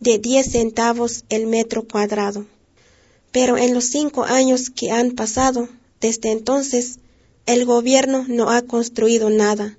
[0.00, 2.46] de 10 centavos el metro cuadrado.
[3.30, 5.68] Pero en los cinco años que han pasado
[6.00, 6.98] desde entonces,
[7.46, 9.78] el gobierno no ha construido nada,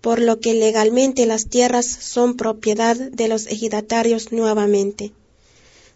[0.00, 5.12] por lo que legalmente las tierras son propiedad de los ejidatarios nuevamente.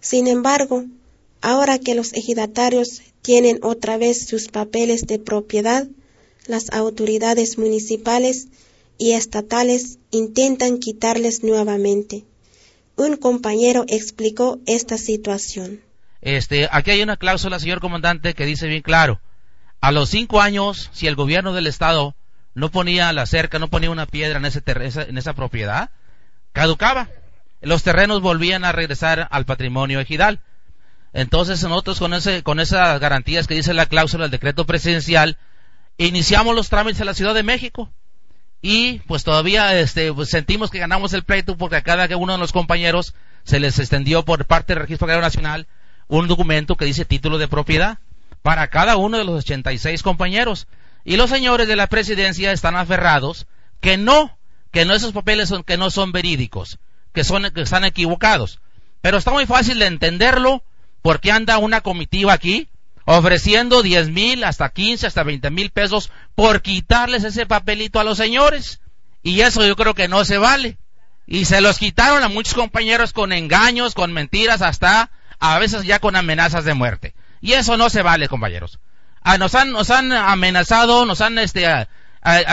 [0.01, 0.85] Sin embargo,
[1.42, 5.87] ahora que los ejidatarios tienen otra vez sus papeles de propiedad,
[6.46, 8.48] las autoridades municipales
[8.98, 12.24] y estatales intentan quitarles nuevamente.
[12.96, 15.81] Un compañero explicó esta situación.
[16.20, 19.20] Este, aquí hay una cláusula, señor comandante, que dice bien claro.
[19.81, 22.14] A los cinco años, si el gobierno del estado
[22.55, 25.90] no ponía la cerca, no ponía una piedra en, ese esa, en esa propiedad,
[26.52, 27.09] caducaba.
[27.61, 30.40] Los terrenos volvían a regresar al patrimonio ejidal.
[31.12, 35.37] Entonces nosotros con, ese, con esas garantías que dice la cláusula del decreto presidencial,
[35.99, 37.93] iniciamos los trámites en la Ciudad de México.
[38.62, 42.39] Y pues todavía este, pues, sentimos que ganamos el pleito porque a cada uno de
[42.39, 45.66] los compañeros se les extendió por parte del Registro Agrario Nacional
[46.07, 47.99] un documento que dice título de propiedad
[48.43, 50.68] para cada uno de los 86 compañeros.
[51.05, 53.47] Y los señores de la presidencia están aferrados
[53.80, 54.39] que no,
[54.70, 56.78] que no esos papeles son, que no son verídicos,
[57.12, 58.61] que son, que están equivocados.
[59.01, 60.62] Pero está muy fácil de entenderlo
[61.03, 62.68] porque anda una comitiva aquí
[63.05, 68.16] ofreciendo 10 mil hasta 15 hasta 20 mil pesos por quitarles ese papelito a los
[68.16, 68.80] señores.
[69.22, 70.78] Y eso yo creo que no se vale.
[71.26, 75.98] Y se los quitaron a muchos compañeros con engaños, con mentiras, hasta a veces ya
[75.98, 77.14] con amenazas de muerte.
[77.40, 78.78] Y eso no se vale, compañeros.
[79.22, 81.66] Ah, nos han, nos han amenazado, nos han, este,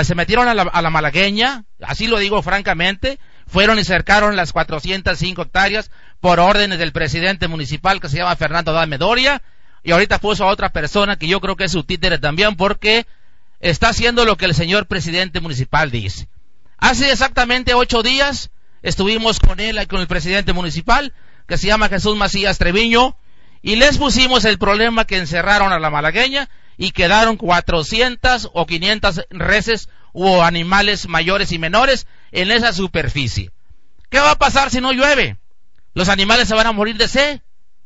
[0.03, 4.53] se metieron a la, a la malagueña, así lo digo francamente, fueron y cercaron las
[4.53, 5.89] 405 hectáreas
[6.19, 9.41] por órdenes del presidente municipal que se llama Fernando Dame Doria,
[9.83, 13.05] y ahorita puso a otra persona que yo creo que es su títere también porque
[13.59, 16.27] está haciendo lo que el señor presidente municipal dice.
[16.77, 18.51] Hace exactamente ocho días
[18.81, 21.13] estuvimos con él y con el presidente municipal,
[21.47, 23.17] que se llama Jesús Macías Treviño,
[23.61, 29.25] y les pusimos el problema que encerraron a la malagueña y quedaron 400 o 500
[29.29, 33.51] reses o animales mayores y menores en esa superficie.
[34.09, 35.37] ¿Qué va a pasar si no llueve?
[35.93, 37.41] Los animales se van a morir de sed.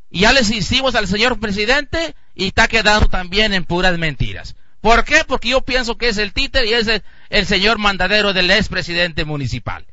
[0.09, 4.55] Y ya les hicimos al señor presidente y está quedando también en puras mentiras.
[4.79, 5.23] ¿Por qué?
[5.25, 9.85] Porque yo pienso que es el títer y es el, señor mandadero del expresidente municipal.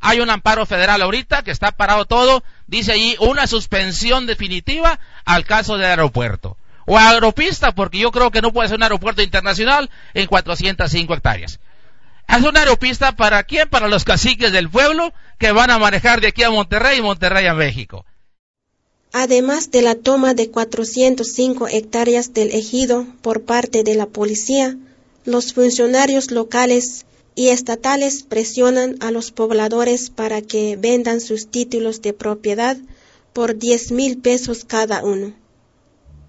[0.00, 5.44] Hay un amparo federal ahorita que está parado todo, dice allí una suspensión definitiva al
[5.44, 6.56] caso del aeropuerto.
[6.86, 11.58] O aeropista, porque yo creo que no puede ser un aeropuerto internacional en 405 hectáreas.
[12.28, 13.68] Es una aeropista para quién?
[13.68, 17.46] Para los caciques del pueblo que van a manejar de aquí a Monterrey y Monterrey
[17.46, 18.04] a México.
[19.12, 24.76] Además de la toma de 405 hectáreas del ejido por parte de la policía,
[25.24, 32.12] los funcionarios locales y estatales presionan a los pobladores para que vendan sus títulos de
[32.12, 32.76] propiedad
[33.32, 35.32] por 10 mil pesos cada uno.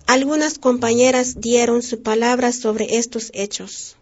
[0.05, 3.96] Algunas compañeras dieron su palabra sobre estos hechos.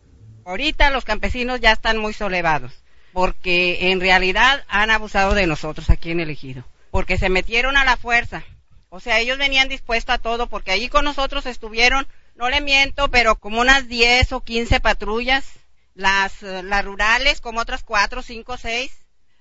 [0.45, 2.71] Ahorita los campesinos ya están muy solevados,
[3.13, 7.83] porque en realidad han abusado de nosotros aquí en el ejido, porque se metieron a
[7.83, 8.43] la fuerza.
[8.89, 13.09] O sea, ellos venían dispuestos a todo, porque allí con nosotros estuvieron, no le miento,
[13.09, 15.45] pero como unas 10 o 15 patrullas,
[15.95, 18.91] las, las rurales, como otras 4, 5, 6,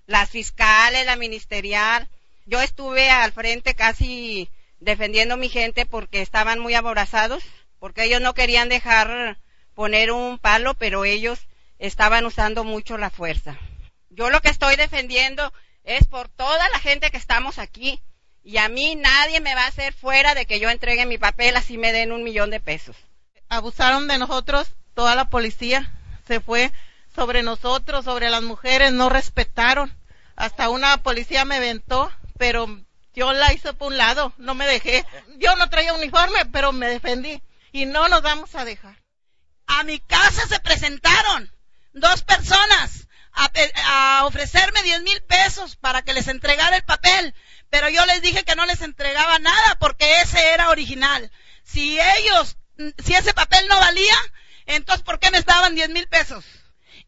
[0.07, 2.09] las fiscales, la ministerial.
[2.47, 4.49] Yo estuve al frente casi
[4.81, 7.45] defendiendo a mi gente porque estaban muy aborazados,
[7.79, 9.37] porque ellos no querían dejar
[9.75, 11.47] poner un palo, pero ellos
[11.79, 13.59] estaban usando mucho la fuerza.
[14.11, 15.53] Yo lo que estoy defendiendo
[15.83, 18.01] es por toda la gente que estamos aquí
[18.43, 21.57] y a mí nadie me va a hacer fuera de que yo entregue mi papel
[21.57, 22.97] así me den un millón de pesos.
[23.49, 25.93] Abusaron de nosotros toda la policía,
[26.27, 26.73] se fue
[27.15, 29.95] sobre nosotros, sobre las mujeres, no respetaron.
[30.37, 32.67] Hasta una policía me ventó, pero
[33.15, 35.05] yo la hice por un lado, no me dejé.
[35.39, 37.41] Yo no traía uniforme, pero me defendí.
[37.73, 39.04] Y no nos vamos a dejar.
[39.67, 41.51] A mi casa se presentaron
[41.93, 47.35] dos personas a, ofrecerme 10 mil pesos para que les entregara el papel,
[47.71, 51.31] pero yo les dije que no les entregaba nada porque ese era original.
[51.65, 52.57] Si ellos,
[53.05, 54.17] si ese papel no valía,
[54.67, 56.45] entonces ¿por qué me estaban 10 mil pesos?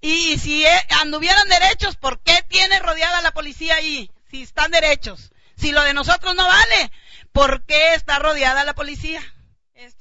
[0.00, 4.10] Y si eh, anduvieran derechos, ¿por qué tiene rodeada la policía ahí?
[4.30, 5.30] Si están derechos.
[5.56, 6.92] Si lo de nosotros no vale,
[7.32, 9.22] ¿por qué está rodeada la policía?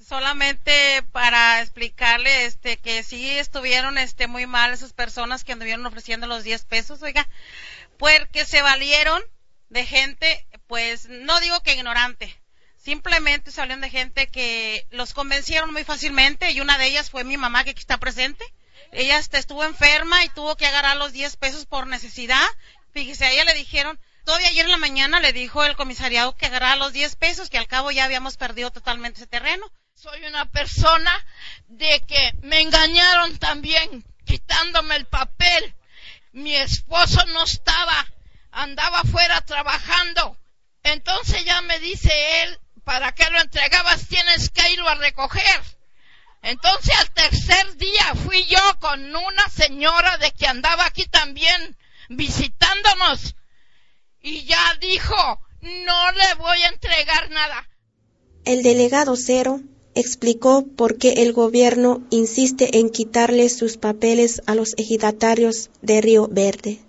[0.07, 6.27] Solamente para explicarle este que sí estuvieron este muy mal esas personas que anduvieron ofreciendo
[6.27, 7.27] los 10 pesos, oiga,
[7.97, 9.19] porque se valieron
[9.69, 12.39] de gente, pues no digo que ignorante,
[12.77, 17.37] simplemente salieron de gente que los convencieron muy fácilmente y una de ellas fue mi
[17.37, 18.45] mamá que aquí está presente.
[18.91, 22.45] Ella estuvo enferma y tuvo que agarrar los 10 pesos por necesidad.
[22.91, 26.47] Fíjese, a ella le dijeron, Todavía ayer en la mañana le dijo el comisariado que
[26.47, 29.71] agarrara los 10 pesos, que al cabo ya habíamos perdido totalmente ese terreno.
[29.95, 31.25] Soy una persona
[31.69, 35.73] de que me engañaron también, quitándome el papel.
[36.33, 38.05] Mi esposo no estaba,
[38.51, 40.37] andaba afuera trabajando.
[40.83, 42.11] Entonces ya me dice
[42.43, 44.05] él, ¿para qué lo entregabas?
[44.09, 45.61] Tienes que irlo a recoger.
[46.41, 51.77] Entonces al tercer día fui yo con una señora de que andaba aquí también
[52.09, 53.35] visitándonos
[54.21, 57.69] y ya dijo, no le voy a entregar nada.
[58.43, 59.61] El delegado Cero
[59.95, 66.27] explicó por qué el gobierno insiste en quitarle sus papeles a los ejidatarios de Río
[66.27, 66.79] Verde.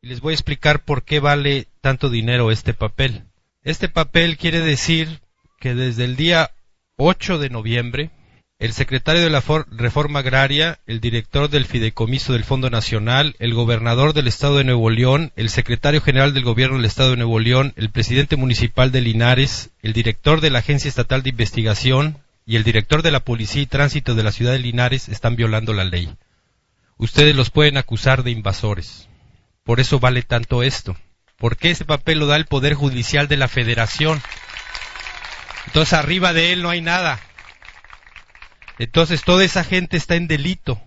[0.00, 3.24] Les voy a explicar por qué vale tanto dinero este papel.
[3.62, 5.20] Este papel quiere decir
[5.58, 6.50] que desde el día
[6.96, 8.10] 8 de noviembre
[8.60, 9.42] el secretario de la
[9.72, 14.90] Reforma Agraria, el director del Fideicomiso del Fondo Nacional, el gobernador del Estado de Nuevo
[14.90, 19.00] León, el secretario general del Gobierno del Estado de Nuevo León, el presidente municipal de
[19.00, 23.62] Linares, el director de la Agencia Estatal de Investigación y el director de la Policía
[23.62, 26.14] y Tránsito de la ciudad de Linares están violando la ley.
[26.96, 29.08] Ustedes los pueden acusar de invasores.
[29.62, 30.96] Por eso vale tanto esto.
[31.36, 34.20] Porque ese papel lo da el Poder Judicial de la Federación.
[35.66, 37.18] Entonces arriba de él no hay nada.
[38.78, 40.80] Entonces toda esa gente está en delito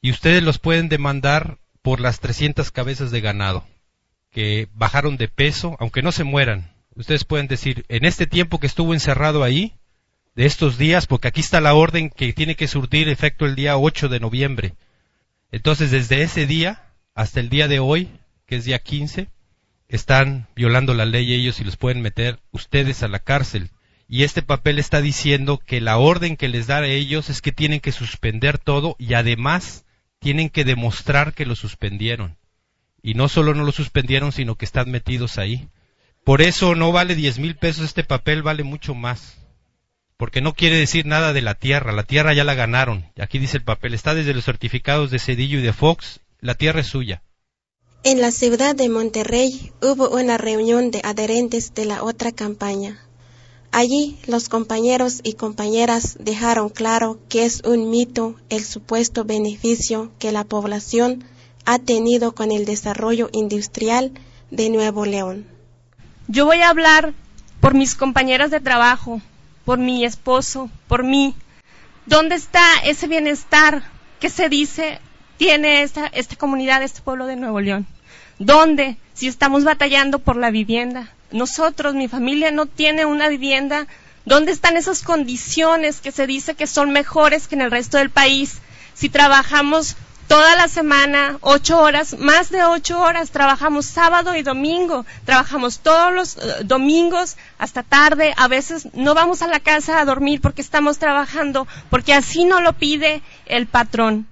[0.00, 3.66] y ustedes los pueden demandar por las 300 cabezas de ganado
[4.30, 6.72] que bajaron de peso, aunque no se mueran.
[6.94, 9.74] Ustedes pueden decir, en este tiempo que estuvo encerrado ahí,
[10.34, 13.76] de estos días, porque aquí está la orden que tiene que surtir efecto el día
[13.76, 14.74] 8 de noviembre.
[15.50, 16.82] Entonces, desde ese día
[17.14, 18.08] hasta el día de hoy,
[18.46, 19.28] que es día 15,
[19.88, 23.70] están violando la ley ellos y los pueden meter ustedes a la cárcel
[24.12, 27.50] y este papel está diciendo que la orden que les da a ellos es que
[27.50, 29.86] tienen que suspender todo y además
[30.18, 32.36] tienen que demostrar que lo suspendieron.
[33.02, 35.66] Y no solo no lo suspendieron, sino que están metidos ahí.
[36.24, 39.38] Por eso no vale diez mil pesos, este papel vale mucho más.
[40.22, 43.04] Porque no quiere decir nada de la tierra, la tierra ya la ganaron.
[43.18, 46.78] Aquí dice el papel, está desde los certificados de Cedillo y de Fox, la tierra
[46.78, 47.24] es suya.
[48.04, 53.04] En la ciudad de Monterrey hubo una reunión de adherentes de la otra campaña.
[53.72, 60.30] Allí los compañeros y compañeras dejaron claro que es un mito el supuesto beneficio que
[60.30, 61.24] la población
[61.64, 64.12] ha tenido con el desarrollo industrial
[64.52, 65.48] de Nuevo León.
[66.28, 67.12] Yo voy a hablar
[67.60, 69.20] por mis compañeras de trabajo,
[69.64, 71.34] por mi esposo, por mí.
[72.06, 73.82] ¿Dónde está ese bienestar
[74.20, 75.00] que se dice
[75.36, 77.86] tiene esta, esta comunidad, este pueblo de Nuevo León?
[78.38, 78.96] ¿Dónde?
[79.14, 81.10] Si estamos batallando por la vivienda.
[81.30, 83.86] Nosotros, mi familia no tiene una vivienda.
[84.24, 88.10] ¿Dónde están esas condiciones que se dice que son mejores que en el resto del
[88.10, 88.58] país?
[88.94, 89.96] Si trabajamos
[90.32, 96.10] toda la semana, ocho horas, más de ocho horas, trabajamos sábado y domingo, trabajamos todos
[96.14, 100.62] los eh, domingos hasta tarde, a veces no vamos a la casa a dormir porque
[100.62, 104.26] estamos trabajando, porque así no lo pide el patrón.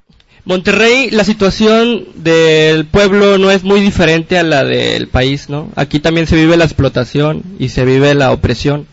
[0.47, 5.69] Monterrey, la situación del pueblo no es muy diferente a la del país, ¿no?
[5.77, 8.87] Aquí también se vive la explotación y se vive la opresión.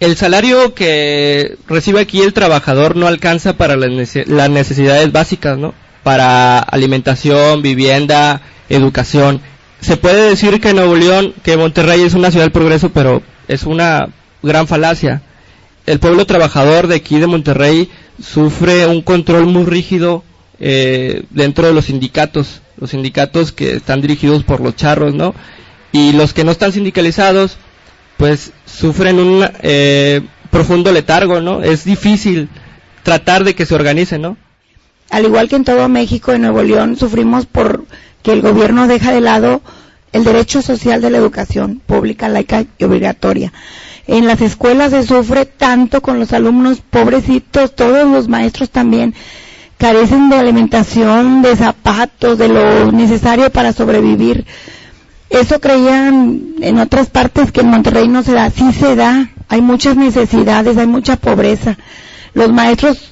[0.00, 5.72] El salario que recibe aquí el trabajador no alcanza para las necesidades básicas, ¿no?
[6.02, 9.40] Para alimentación, vivienda, educación.
[9.80, 13.64] Se puede decir que Nuevo León, que Monterrey es una ciudad del progreso, pero es
[13.64, 14.08] una
[14.42, 15.22] gran falacia.
[15.86, 17.90] El pueblo trabajador de aquí de Monterrey
[18.22, 20.22] sufre un control muy rígido
[20.60, 25.34] eh, dentro de los sindicatos, los sindicatos que están dirigidos por los charros, ¿no?
[25.90, 27.56] Y los que no están sindicalizados,
[28.16, 31.62] pues sufren un eh, profundo letargo, ¿no?
[31.62, 32.48] Es difícil
[33.02, 34.36] tratar de que se organicen, ¿no?
[35.12, 37.84] Al igual que en todo México, en Nuevo León, sufrimos por
[38.22, 39.60] que el gobierno deja de lado
[40.10, 43.52] el derecho social de la educación pública, laica y obligatoria.
[44.06, 49.14] En las escuelas se sufre tanto con los alumnos pobrecitos, todos los maestros también
[49.76, 54.46] carecen de alimentación, de zapatos, de lo necesario para sobrevivir.
[55.28, 59.60] Eso creían en otras partes que en Monterrey no se da, sí se da, hay
[59.60, 61.76] muchas necesidades, hay mucha pobreza.
[62.32, 63.11] Los maestros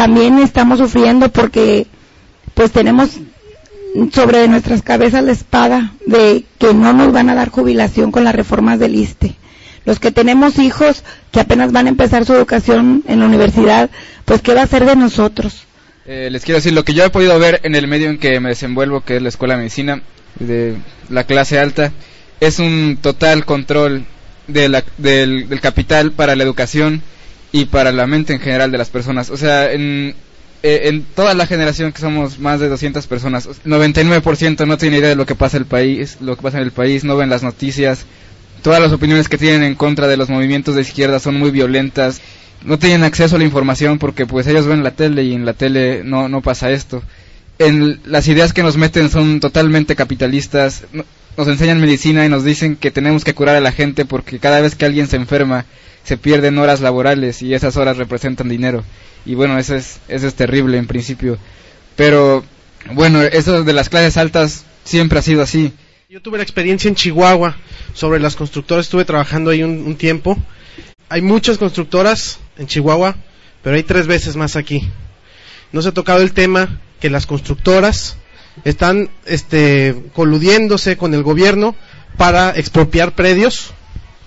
[0.00, 1.86] también estamos sufriendo porque
[2.54, 3.10] pues tenemos
[4.14, 8.34] sobre nuestras cabezas la espada de que no nos van a dar jubilación con las
[8.34, 9.34] reformas del ISTE.
[9.84, 13.90] Los que tenemos hijos que apenas van a empezar su educación en la universidad,
[14.24, 15.64] pues ¿qué va a ser de nosotros?
[16.06, 18.40] Eh, les quiero decir lo que yo he podido ver en el medio en que
[18.40, 20.00] me desenvuelvo, que es la Escuela de Medicina
[20.38, 20.78] de
[21.10, 21.92] la clase alta,
[22.40, 24.06] es un total control
[24.46, 27.02] de del, capital para la educación
[27.52, 29.30] y para la mente en general de las personas.
[29.30, 30.14] O sea, en,
[30.62, 35.08] eh, en toda la generación que somos más de 200 personas, 99% no tiene idea
[35.10, 37.30] de lo que pasa en el país, lo que pasa en el país, no ven
[37.30, 38.06] las noticias.
[38.62, 42.20] Todas las opiniones que tienen en contra de los movimientos de izquierda son muy violentas
[42.64, 45.54] no tienen acceso a la información porque pues ellos ven la tele y en la
[45.54, 47.02] tele no, no pasa esto.
[48.06, 50.84] Las ideas que nos meten son totalmente capitalistas,
[51.36, 54.60] nos enseñan medicina y nos dicen que tenemos que curar a la gente porque cada
[54.60, 55.66] vez que alguien se enferma
[56.04, 58.84] se pierden horas laborales y esas horas representan dinero.
[59.24, 61.38] Y bueno, eso es, eso es terrible en principio.
[61.96, 62.44] Pero
[62.92, 65.72] bueno, eso de las clases altas siempre ha sido así.
[66.08, 67.56] Yo tuve la experiencia en Chihuahua
[67.94, 70.36] sobre las constructoras, estuve trabajando ahí un tiempo.
[71.08, 73.16] Hay muchas constructoras en Chihuahua,
[73.62, 74.88] pero hay tres veces más aquí.
[75.72, 78.16] No se ha tocado el tema que las constructoras
[78.64, 81.74] están este, coludiéndose con el gobierno
[82.16, 83.72] para expropiar predios,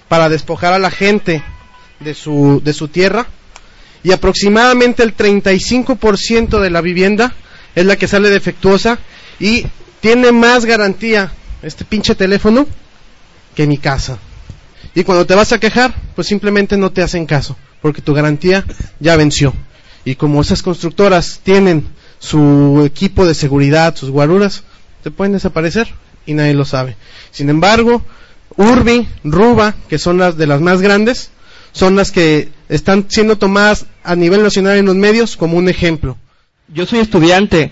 [0.07, 1.43] para despojar a la gente
[2.03, 3.27] de su, de su tierra,
[4.03, 7.33] y aproximadamente el 35% de la vivienda
[7.75, 8.99] es la que sale defectuosa
[9.39, 9.65] y
[10.01, 11.31] tiene más garantía
[11.61, 12.67] este pinche teléfono
[13.55, 14.17] que mi casa.
[14.93, 18.65] Y cuando te vas a quejar, pues simplemente no te hacen caso porque tu garantía
[19.01, 19.53] ya venció.
[20.05, 21.85] Y como esas constructoras tienen
[22.17, 24.63] su equipo de seguridad, sus guaruras,
[25.03, 25.93] te pueden desaparecer
[26.25, 26.95] y nadie lo sabe.
[27.31, 28.01] Sin embargo,
[28.55, 31.31] Urbi, Ruba, que son las de las más grandes,
[31.74, 36.17] son las que están siendo tomadas a nivel nacional en los medios como un ejemplo.
[36.74, 37.71] Yo soy estudiante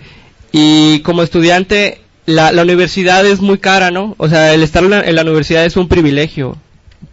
[0.51, 4.15] y como estudiante la, universidad es muy cara, ¿no?
[4.17, 6.57] O sea, el estar en la universidad es un privilegio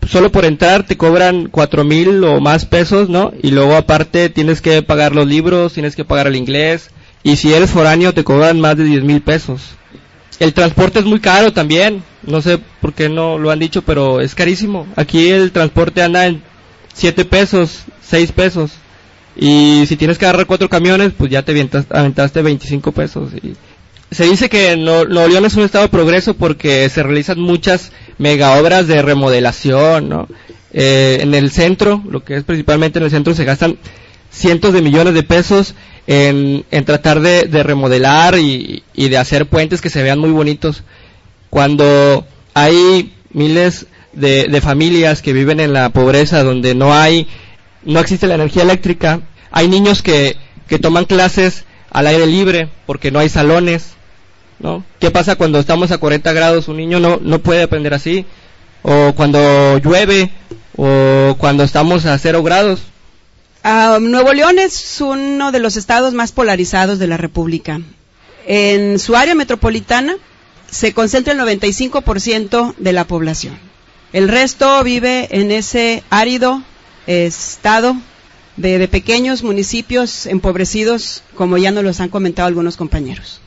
[0.07, 3.33] solo por entrar te cobran cuatro mil o más pesos, ¿no?
[3.43, 6.91] Y luego aparte tienes que pagar los libros, tienes que pagar el inglés,
[7.23, 9.63] y si eres foráneo te cobran más de diez mil pesos.
[10.39, 14.21] El transporte es muy caro también, no sé por qué no lo han dicho, pero
[14.21, 14.87] es carísimo.
[14.95, 16.43] Aquí el transporte anda en
[16.99, 18.73] siete pesos, seis pesos.
[19.37, 21.53] Y si tienes que agarrar cuatro camiones, pues ya te
[21.91, 23.31] aventaste 25 pesos.
[23.35, 23.55] Y
[24.11, 28.59] se dice que Nuevo León es un estado de progreso porque se realizan muchas mega
[28.59, 30.29] obras de remodelación, ¿no?
[30.73, 33.79] Eh, en el centro, lo que es principalmente en el centro, se gastan
[34.31, 35.75] cientos de millones de pesos
[36.09, 40.83] en, tratar de, remodelar y, de hacer puentes que se vean muy bonitos.
[41.49, 43.87] Cuando hay miles
[44.19, 47.29] de, familias que viven en la pobreza, donde no hay,
[47.85, 49.21] no existe la energía eléctrica.
[49.51, 53.93] Hay niños que, que toman clases al aire libre porque no hay salones,
[54.59, 54.85] ¿no?
[54.99, 56.69] ¿Qué pasa cuando estamos a 40 grados?
[56.69, 58.27] Un niño no, no puede aprender así.
[58.83, 60.31] O cuando llueve,
[60.77, 62.81] o cuando estamos a cero grados.
[63.65, 67.81] Ah, Nuevo León es uno de los estados más polarizados de la República.
[68.47, 70.17] En su área metropolitana
[70.71, 73.68] se concentra el 95% de la población.
[74.13, 76.63] El resto vive en ese árido
[77.07, 77.97] estado
[78.57, 83.41] de, de pequeños municipios empobrecidos, como ya nos los han comentado algunos compañeros.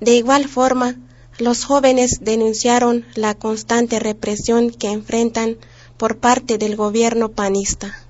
[0.00, 0.96] De igual forma,
[1.38, 5.56] los jóvenes denunciaron la constante represión que enfrentan
[5.96, 8.04] por parte del gobierno panista.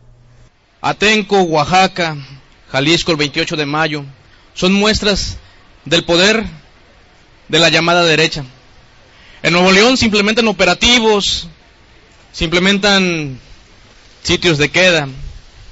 [0.81, 2.17] Atenco, Oaxaca,
[2.71, 4.05] Jalisco el 28 de mayo,
[4.55, 5.37] son muestras
[5.85, 6.45] del poder
[7.49, 8.45] de la llamada derecha.
[9.43, 11.49] En Nuevo León se implementan operativos,
[12.35, 13.39] se implementan
[14.25, 15.09] sitios de queda,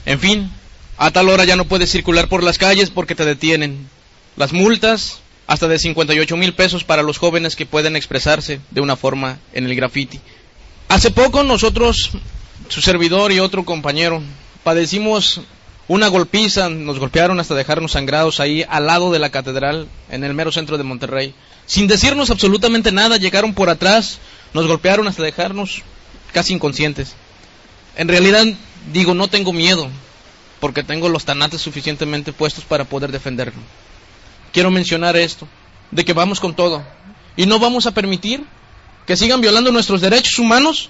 [0.06, 0.50] en fin,
[0.96, 3.88] a tal hora ya no puedes circular por las calles porque te detienen.
[4.36, 8.94] Las multas, hasta de 58 mil pesos para los jóvenes que pueden expresarse de una
[8.94, 10.20] forma en el graffiti.
[10.88, 12.10] Hace poco nosotros,
[12.68, 14.22] su servidor y otro compañero,
[14.62, 15.40] padecimos
[15.88, 20.32] una golpiza, nos golpearon hasta dejarnos sangrados ahí al lado de la catedral, en el
[20.32, 21.34] mero centro de Monterrey.
[21.66, 24.20] Sin decirnos absolutamente nada, llegaron por atrás,
[24.54, 25.82] nos golpearon hasta dejarnos
[26.32, 27.14] casi inconscientes.
[27.96, 28.44] En realidad,
[28.92, 29.88] digo, no tengo miedo,
[30.60, 33.60] porque tengo los tanates suficientemente puestos para poder defenderlo.
[34.52, 35.46] Quiero mencionar esto,
[35.90, 36.82] de que vamos con todo,
[37.36, 38.44] y no vamos a permitir
[39.06, 40.88] que sigan violando nuestros derechos humanos,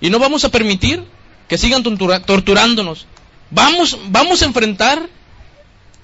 [0.00, 1.04] y no vamos a permitir
[1.48, 3.06] que sigan torturándonos.
[3.50, 5.08] Vamos, vamos a enfrentar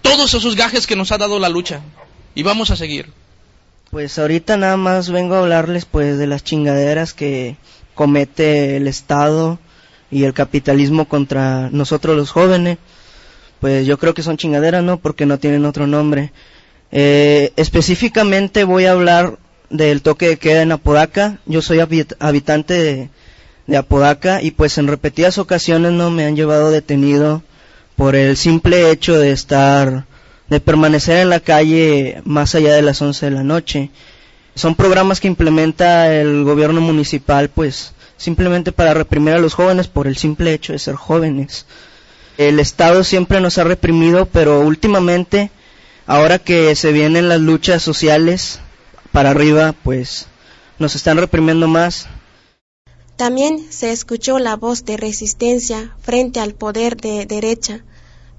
[0.02, 1.80] todos esos gajes que nos ha dado la lucha,
[2.34, 3.12] y vamos a seguir.
[3.90, 7.56] Pues ahorita nada más vengo a hablarles pues de las chingaderas que
[8.00, 9.58] comete el Estado
[10.10, 12.78] y el capitalismo contra nosotros los jóvenes.
[13.60, 14.96] Pues yo creo que son chingaderas, ¿no?
[14.96, 16.32] Porque no tienen otro nombre.
[16.92, 19.36] Eh, específicamente voy a hablar
[19.68, 21.40] del toque de queda en Apodaca.
[21.44, 23.10] Yo soy habitante de,
[23.66, 27.42] de Apodaca y pues en repetidas ocasiones no me han llevado detenido
[27.96, 30.06] por el simple hecho de estar
[30.48, 33.90] de permanecer en la calle más allá de las 11 de la noche.
[34.60, 40.06] Son programas que implementa el gobierno municipal, pues simplemente para reprimir a los jóvenes por
[40.06, 41.64] el simple hecho de ser jóvenes.
[42.36, 45.50] El Estado siempre nos ha reprimido, pero últimamente,
[46.06, 48.60] ahora que se vienen las luchas sociales
[49.12, 50.26] para arriba, pues
[50.78, 52.06] nos están reprimiendo más.
[53.16, 57.80] También se escuchó la voz de resistencia frente al poder de derecha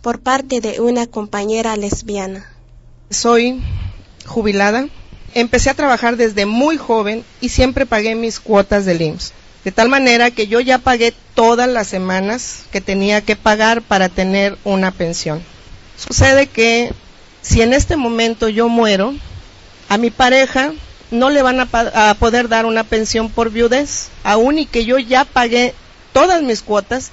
[0.03, 2.45] por parte de una compañera lesbiana.
[3.09, 3.63] Soy
[4.27, 4.87] jubilada.
[5.33, 9.33] Empecé a trabajar desde muy joven y siempre pagué mis cuotas del IMSS.
[9.63, 14.09] De tal manera que yo ya pagué todas las semanas que tenía que pagar para
[14.09, 15.41] tener una pensión.
[15.97, 16.91] Sucede que
[17.41, 19.13] si en este momento yo muero,
[19.87, 20.73] a mi pareja
[21.11, 21.67] no le van a,
[22.09, 25.75] a, poder dar una pensión por viudez, aún y que yo ya pagué
[26.13, 27.11] todas mis cuotas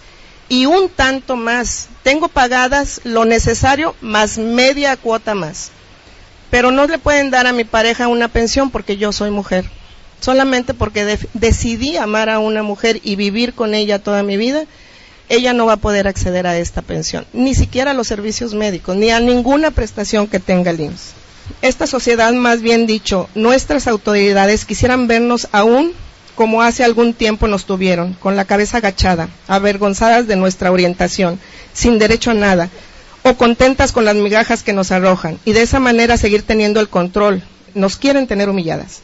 [0.49, 1.89] y un tanto más.
[2.03, 5.71] Tengo pagadas lo necesario más media cuota más.
[6.51, 9.65] Pero no le pueden dar a mi pareja una pensión porque yo soy mujer.
[10.21, 14.65] Solamente porque de decidí amar a una mujer y vivir con ella toda mi vida,
[15.29, 18.97] ella no va a poder acceder a esta pensión, ni siquiera a los servicios médicos,
[18.97, 21.13] ni a ninguna prestación que tenga el IMSS.
[21.63, 25.93] Esta sociedad, más bien dicho, nuestras autoridades quisieran vernos aún
[26.35, 31.41] como hace algún tiempo nos tuvieron, con la cabeza agachada, avergonzadas de nuestra orientación,
[31.73, 32.69] sin derecho a nada,
[33.29, 36.89] o contentas con las migajas que nos arrojan, y de esa manera seguir teniendo el
[36.89, 37.43] control.
[37.75, 39.01] Nos quieren tener humilladas.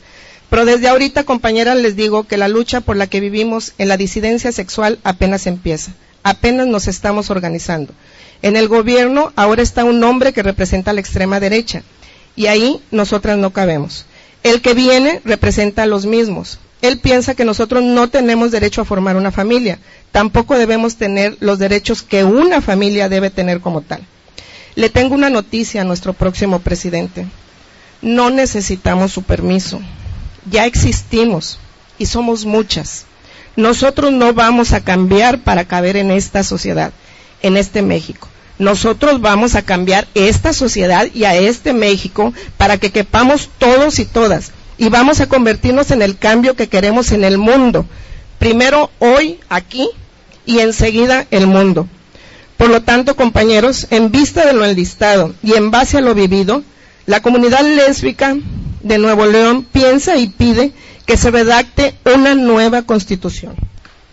[0.50, 3.96] Pero desde ahorita, compañeras, les digo que la lucha por la que vivimos en la
[3.96, 5.92] disidencia sexual apenas empieza.
[6.22, 7.92] Apenas nos estamos organizando.
[8.40, 11.82] En el gobierno ahora está un hombre que representa a la extrema derecha.
[12.36, 14.06] Y ahí nosotras no cabemos.
[14.42, 16.58] El que viene representa a los mismos.
[16.82, 19.78] Él piensa que nosotros no tenemos derecho a formar una familia.
[20.14, 24.06] Tampoco debemos tener los derechos que una familia debe tener como tal.
[24.76, 27.26] Le tengo una noticia a nuestro próximo presidente.
[28.00, 29.80] No necesitamos su permiso.
[30.48, 31.58] Ya existimos
[31.98, 33.06] y somos muchas.
[33.56, 36.92] Nosotros no vamos a cambiar para caber en esta sociedad,
[37.42, 38.28] en este México.
[38.60, 44.04] Nosotros vamos a cambiar esta sociedad y a este México para que quepamos todos y
[44.04, 47.84] todas y vamos a convertirnos en el cambio que queremos en el mundo.
[48.38, 49.90] Primero hoy, aquí,
[50.46, 51.88] y enseguida el mundo.
[52.56, 56.62] Por lo tanto, compañeros, en vista de lo enlistado y en base a lo vivido,
[57.06, 58.36] la comunidad lésbica
[58.82, 60.72] de Nuevo León piensa y pide
[61.06, 63.54] que se redacte una nueva constitución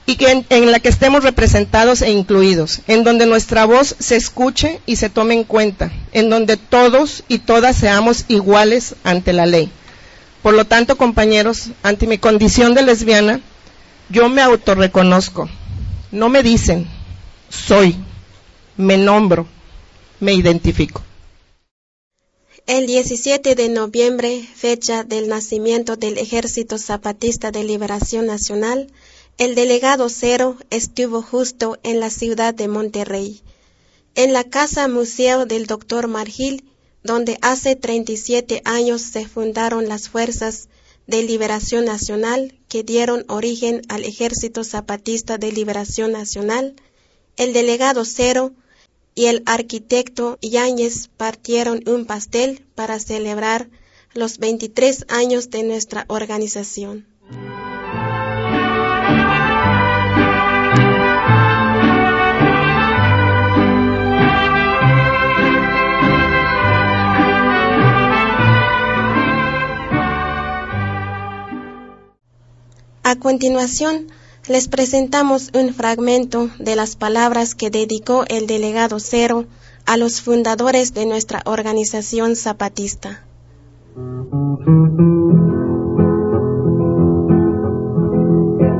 [0.05, 4.15] y que en, en, la que estemos representados e incluidos, en donde nuestra voz se
[4.15, 9.45] escuche y se tome en cuenta, en donde todos y todas seamos iguales ante la
[9.45, 9.71] ley.
[10.41, 13.39] Por lo tanto, compañeros, ante mi condición de lesbiana,
[14.09, 15.47] yo me autorreconozco.
[16.11, 16.87] No me dicen,
[17.49, 17.95] soy,
[18.75, 19.47] me nombro,
[20.19, 21.01] me identifico.
[22.67, 28.91] El 17 de noviembre, fecha del nacimiento del Ejército Zapatista de Liberación Nacional,
[29.37, 33.41] el delegado Cero estuvo justo en la ciudad de Monterrey,
[34.15, 36.65] en la casa museo del doctor Margil,
[37.03, 40.67] donde hace 37 años se fundaron las fuerzas
[41.11, 46.73] de liberación nacional que dieron origen al Ejército Zapatista de Liberación Nacional,
[47.35, 48.53] el delegado Cero
[49.13, 53.69] y el arquitecto Yáñez partieron un pastel para celebrar
[54.13, 57.05] los 23 años de nuestra organización.
[73.03, 74.07] A continuación,
[74.47, 79.45] les presentamos un fragmento de las palabras que dedicó el delegado Cero
[79.87, 83.23] a los fundadores de nuestra organización zapatista.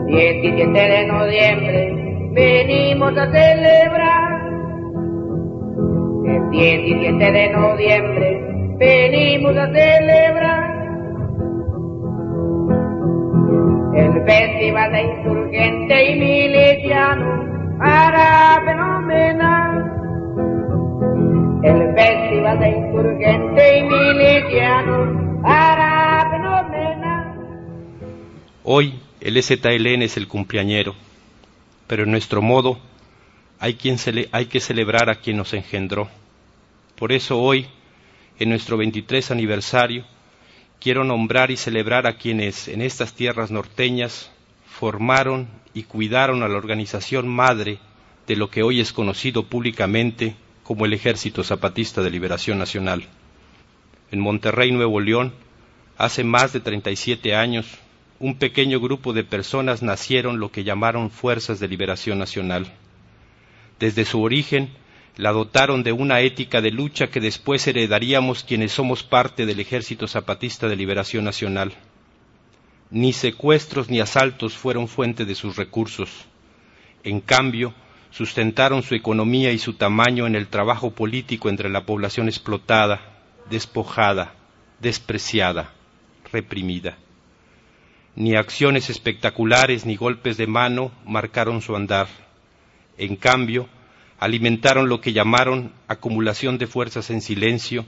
[0.07, 4.51] El 17 de noviembre venimos a celebrar.
[6.25, 10.80] El 17 de noviembre venimos a celebrar
[13.95, 19.91] el festival de insurgente y miliciano para fenomenal.
[21.63, 27.35] El festival de insurgente y miliciano para fenomenal.
[28.63, 30.95] Hoy el ZLN es el cumpleañero,
[31.87, 32.79] pero en nuestro modo
[33.59, 36.07] hay, quien cele hay que celebrar a quien nos engendró.
[36.95, 37.67] Por eso hoy,
[38.39, 40.05] en nuestro 23 aniversario,
[40.81, 44.31] quiero nombrar y celebrar a quienes en estas tierras norteñas
[44.65, 47.77] formaron y cuidaron a la organización madre
[48.25, 53.05] de lo que hoy es conocido públicamente como el Ejército Zapatista de Liberación Nacional.
[54.09, 55.33] En Monterrey, Nuevo León,
[55.97, 57.67] hace más de 37 años,
[58.19, 62.73] un pequeño grupo de personas nacieron lo que llamaron Fuerzas de Liberación Nacional.
[63.79, 64.71] Desde su origen,
[65.17, 70.07] la dotaron de una ética de lucha que después heredaríamos quienes somos parte del Ejército
[70.07, 71.73] Zapatista de Liberación Nacional.
[72.89, 76.09] Ni secuestros ni asaltos fueron fuente de sus recursos.
[77.03, 77.73] En cambio,
[78.11, 83.01] sustentaron su economía y su tamaño en el trabajo político entre la población explotada,
[83.49, 84.35] despojada,
[84.79, 85.73] despreciada,
[86.31, 86.97] reprimida.
[88.15, 92.07] Ni acciones espectaculares ni golpes de mano marcaron su andar.
[92.97, 93.69] En cambio,
[94.21, 97.87] alimentaron lo que llamaron acumulación de fuerzas en silencio,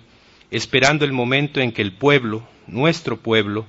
[0.49, 3.67] esperando el momento en que el pueblo, nuestro pueblo,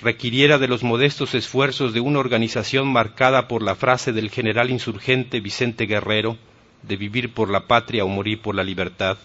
[0.00, 5.40] requiriera de los modestos esfuerzos de una organización marcada por la frase del general insurgente
[5.40, 6.38] Vicente Guerrero
[6.82, 9.18] de vivir por la patria o morir por la libertad.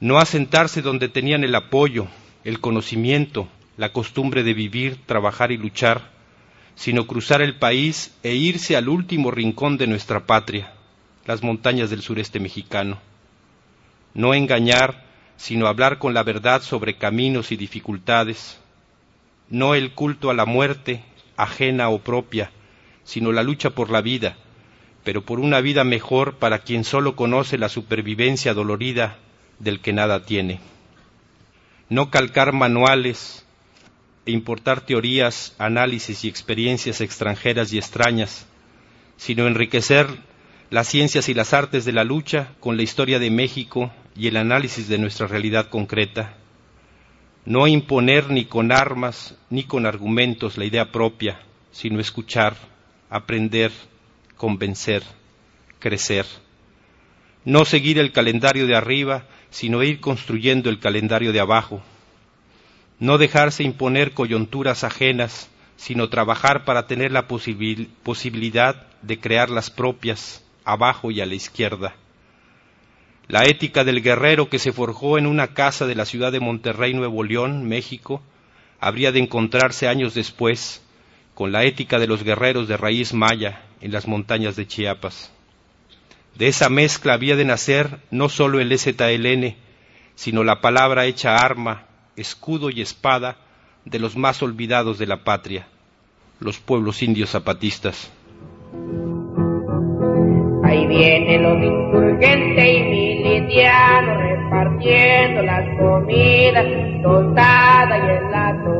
[0.00, 2.08] No asentarse donde tenían el apoyo,
[2.42, 3.46] el conocimiento,
[3.76, 6.10] la costumbre de vivir, trabajar y luchar,
[6.74, 10.73] sino cruzar el país e irse al último rincón de nuestra patria,
[11.26, 12.98] las montañas del sureste mexicano.
[14.14, 15.04] No engañar,
[15.36, 18.58] sino hablar con la verdad sobre caminos y dificultades.
[19.48, 21.02] No el culto a la muerte,
[21.36, 22.50] ajena o propia,
[23.04, 24.36] sino la lucha por la vida,
[25.02, 29.18] pero por una vida mejor para quien solo conoce la supervivencia dolorida
[29.58, 30.60] del que nada tiene.
[31.88, 33.44] No calcar manuales
[34.26, 38.46] e importar teorías, análisis y experiencias extranjeras y extrañas,
[39.16, 40.08] sino enriquecer
[40.74, 44.36] las ciencias y las artes de la lucha con la historia de México y el
[44.36, 46.34] análisis de nuestra realidad concreta.
[47.44, 51.38] No imponer ni con armas ni con argumentos la idea propia,
[51.70, 52.56] sino escuchar,
[53.08, 53.70] aprender,
[54.36, 55.04] convencer,
[55.78, 56.26] crecer.
[57.44, 61.84] No seguir el calendario de arriba, sino ir construyendo el calendario de abajo.
[62.98, 70.43] No dejarse imponer coyunturas ajenas, sino trabajar para tener la posibilidad de crear las propias,
[70.64, 71.94] abajo y a la izquierda.
[73.28, 76.92] La ética del guerrero que se forjó en una casa de la ciudad de Monterrey,
[76.92, 78.22] Nuevo León, México,
[78.80, 80.82] habría de encontrarse años después
[81.34, 85.32] con la ética de los guerreros de raíz maya en las montañas de Chiapas.
[86.34, 89.56] De esa mezcla había de nacer no solo el ZLN,
[90.14, 91.86] sino la palabra hecha arma,
[92.16, 93.36] escudo y espada
[93.84, 95.66] de los más olvidados de la patria,
[96.40, 98.10] los pueblos indios zapatistas.
[100.64, 106.64] Ahí vienen los insurgentes y milicianos repartiendo las comidas
[107.02, 108.72] tostadas y el lato.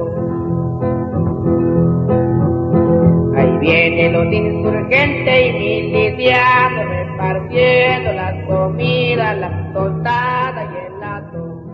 [3.37, 11.65] Ahí vienen los insurgentes y milicianos repartiendo las comidas, las tostadas y el lato.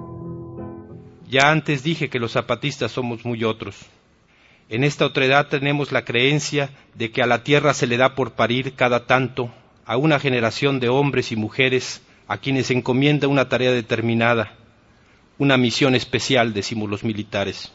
[1.28, 3.88] Ya antes dije que los zapatistas somos muy otros.
[4.68, 8.32] En esta otredad tenemos la creencia de que a la tierra se le da por
[8.32, 9.52] parir cada tanto
[9.90, 14.54] a una generación de hombres y mujeres a quienes encomienda una tarea determinada,
[15.36, 17.72] una misión especial, decimos los militares.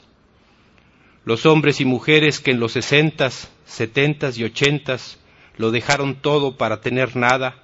[1.25, 5.19] Los hombres y mujeres que en los sesentas, setentas y ochentas
[5.57, 7.61] lo dejaron todo para tener nada,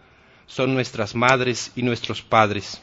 [0.48, 2.82] son nuestras madres y nuestros padres.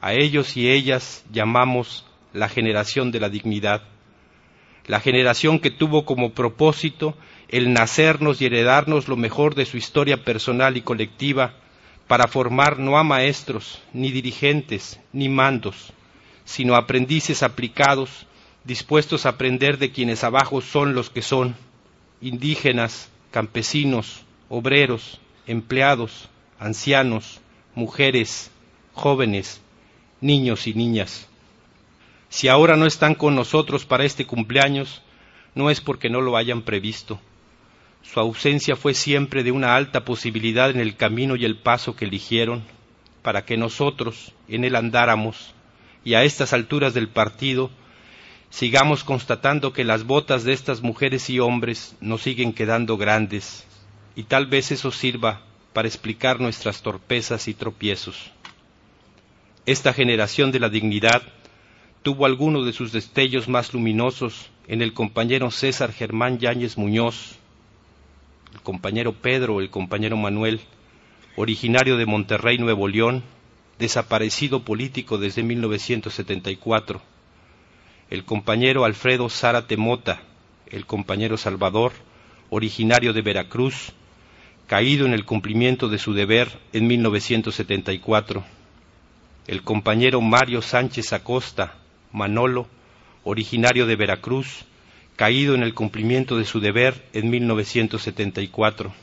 [0.00, 3.82] A ellos y ellas llamamos la generación de la dignidad,
[4.86, 7.16] la generación que tuvo como propósito
[7.48, 11.54] el nacernos y heredarnos lo mejor de su historia personal y colectiva
[12.06, 15.92] para formar no a maestros, ni dirigentes, ni mandos,
[16.44, 18.26] sino aprendices aplicados,
[18.64, 21.56] dispuestos a aprender de quienes abajo son los que son,
[22.20, 26.28] indígenas, campesinos, obreros, empleados,
[26.58, 27.40] ancianos,
[27.74, 28.50] mujeres,
[28.92, 29.60] jóvenes,
[30.20, 31.28] niños y niñas.
[32.28, 35.02] Si ahora no están con nosotros para este cumpleaños,
[35.54, 37.20] no es porque no lo hayan previsto.
[38.02, 42.06] Su ausencia fue siempre de una alta posibilidad en el camino y el paso que
[42.06, 42.62] eligieron
[43.22, 45.54] para que nosotros en él andáramos
[46.04, 47.70] y a estas alturas del partido
[48.50, 53.66] sigamos constatando que las botas de estas mujeres y hombres nos siguen quedando grandes
[54.16, 55.42] y tal vez eso sirva
[55.72, 58.32] para explicar nuestras torpezas y tropiezos.
[59.66, 61.22] Esta generación de la dignidad
[62.02, 67.36] tuvo alguno de sus destellos más luminosos en el compañero César Germán Yáñez Muñoz,
[68.52, 70.60] el compañero Pedro, el compañero Manuel,
[71.36, 73.22] originario de Monterrey, Nuevo León,
[73.78, 77.00] desaparecido político desde 1974,
[78.10, 80.20] el compañero Alfredo Zárate Mota,
[80.66, 81.92] el compañero Salvador,
[82.50, 83.92] originario de Veracruz,
[84.66, 88.44] caído en el cumplimiento de su deber en 1974,
[89.46, 91.74] el compañero Mario Sánchez Acosta,
[92.12, 92.66] Manolo,
[93.24, 94.64] originario de Veracruz,
[95.18, 98.94] caído en el cumplimiento de su deber en 1974.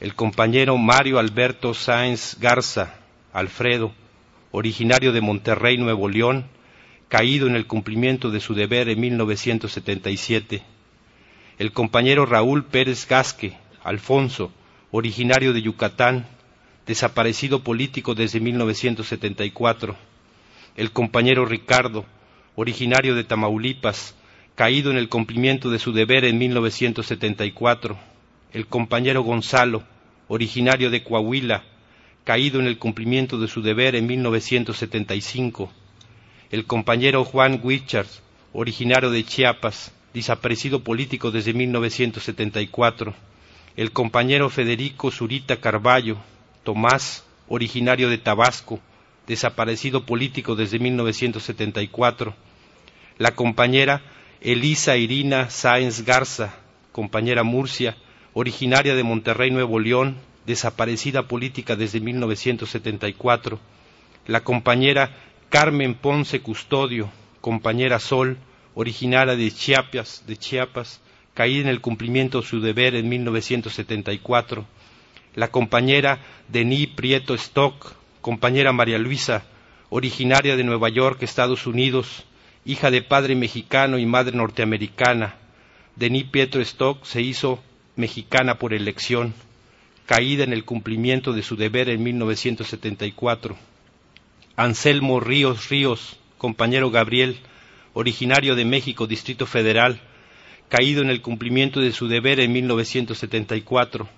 [0.00, 2.96] El compañero Mario Alberto Sáenz Garza,
[3.32, 3.94] Alfredo,
[4.50, 6.44] originario de Monterrey, Nuevo León,
[7.08, 10.62] caído en el cumplimiento de su deber en 1977.
[11.58, 14.52] El compañero Raúl Pérez Gasque, Alfonso,
[14.90, 16.26] originario de Yucatán,
[16.86, 19.96] desaparecido político desde 1974
[20.76, 22.04] el compañero Ricardo,
[22.56, 24.14] originario de Tamaulipas,
[24.54, 27.98] caído en el cumplimiento de su deber en 1974,
[28.52, 29.82] el compañero Gonzalo,
[30.28, 31.64] originario de Coahuila,
[32.22, 35.72] caído en el cumplimiento de su deber en 1975,
[36.52, 38.06] el compañero Juan Wichard,
[38.52, 43.12] originario de Chiapas, desaparecido político desde 1974,
[43.76, 46.18] el compañero Federico Zurita Carballo,
[46.62, 48.78] Tomás, originario de Tabasco,
[49.26, 52.34] desaparecido político desde 1974,
[53.18, 54.00] la compañera
[54.44, 56.54] Elisa Irina Sáenz Garza,
[56.92, 57.96] compañera Murcia,
[58.34, 63.58] originaria de Monterrey, Nuevo León, desaparecida política desde 1974,
[64.26, 65.16] la compañera
[65.48, 68.36] Carmen Ponce Custodio, compañera Sol,
[68.74, 71.00] originaria de Chiapas, de Chiapas,
[71.32, 74.66] caída en el cumplimiento de su deber en 1974,
[75.36, 76.18] la compañera
[76.48, 79.46] Denis Prieto Stock, compañera María Luisa,
[79.88, 82.26] originaria de Nueva York, Estados Unidos,
[82.64, 85.36] hija de padre mexicano y madre norteamericana.
[85.96, 87.62] Denis Pietro Stock se hizo
[87.96, 89.34] mexicana por elección,
[90.06, 93.56] caída en el cumplimiento de su deber en 1974.
[94.56, 97.38] Anselmo Ríos Ríos, compañero Gabriel,
[97.92, 100.00] originario de México, Distrito Federal,
[100.68, 104.08] caído en el cumplimiento de su deber en 1974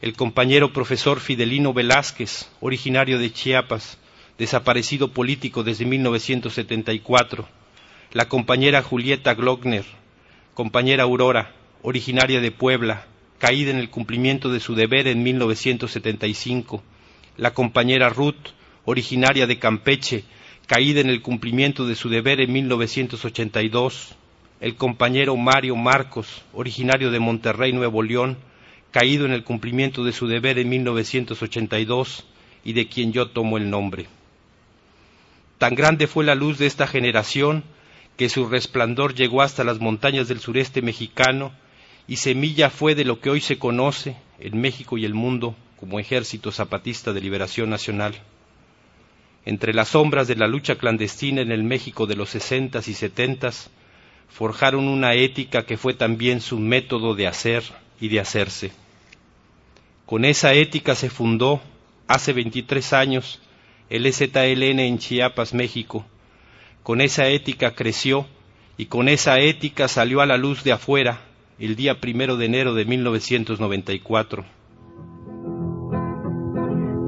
[0.00, 3.98] el compañero profesor Fidelino Velázquez, originario de Chiapas,
[4.38, 7.48] desaparecido político desde 1974,
[8.12, 9.84] la compañera Julieta Glockner,
[10.54, 11.52] compañera Aurora,
[11.82, 13.06] originaria de Puebla,
[13.38, 16.82] caída en el cumplimiento de su deber en 1975,
[17.36, 18.54] la compañera Ruth,
[18.86, 20.24] originaria de Campeche,
[20.66, 24.16] caída en el cumplimiento de su deber en 1982,
[24.60, 28.38] el compañero Mario Marcos, originario de Monterrey, Nuevo León,
[28.90, 32.24] caído en el cumplimiento de su deber en 1982
[32.64, 34.06] y de quien yo tomo el nombre.
[35.58, 37.64] Tan grande fue la luz de esta generación
[38.18, 41.52] que su resplandor llegó hasta las montañas del sureste mexicano
[42.08, 46.00] y semilla fue de lo que hoy se conoce en México y el mundo como
[46.00, 48.16] Ejército Zapatista de Liberación Nacional.
[49.46, 53.70] Entre las sombras de la lucha clandestina en el México de los sesentas y setentas,
[54.28, 57.62] forjaron una ética que fue también su método de hacer
[58.00, 58.72] y de hacerse.
[60.06, 61.60] Con esa ética se fundó,
[62.08, 63.40] hace 23 años,
[63.90, 66.04] el EZLN en Chiapas, México.
[66.88, 68.24] Con esa ética creció
[68.78, 71.18] y con esa ética salió a la luz de afuera
[71.58, 74.42] el día primero de enero de 1994.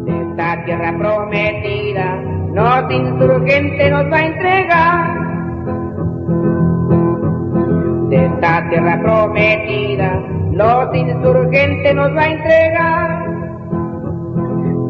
[0.07, 2.23] Esta tierra prometida,
[2.53, 5.19] los insurgentes nos va a entregar.
[8.11, 10.15] De esta tierra prometida,
[10.53, 13.31] los insurgentes nos va a entregar.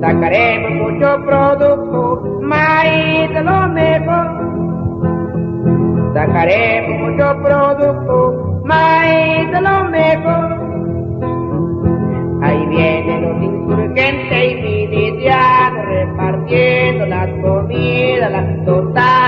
[0.01, 4.40] Sacaremos mucho producto, maíz de lo mejor.
[6.13, 10.61] Sacaremos mucho producto, maíz de lo mejor.
[12.43, 19.20] Ahí vienen los insurgentes y milicianos repartiendo las comidas, las tostadas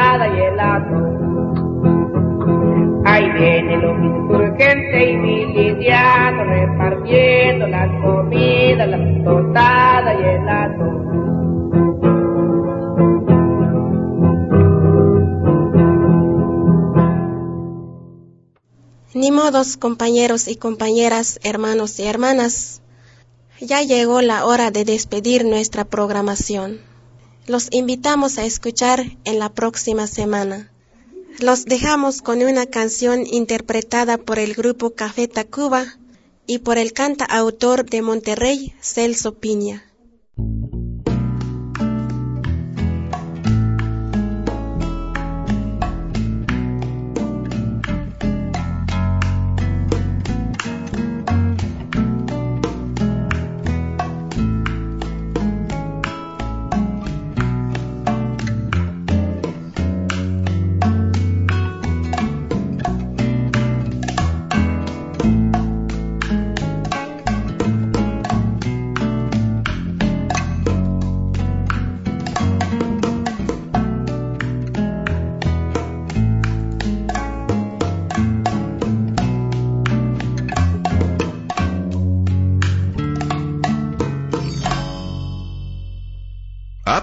[19.32, 22.82] Modos, compañeros y compañeras, hermanos y hermanas.
[23.62, 26.82] Ya llegó la hora de despedir nuestra programación.
[27.46, 30.70] Los invitamos a escuchar en la próxima semana.
[31.40, 35.86] Los dejamos con una canción interpretada por el grupo Café Tacuba
[36.46, 39.82] y por el cantautor de Monterrey, Celso Piña.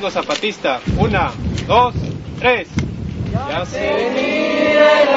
[0.00, 0.80] Himno zapatista.
[0.98, 1.30] Una,
[1.66, 1.94] dos,
[2.38, 2.68] tres.
[3.50, 5.14] Ya se mira el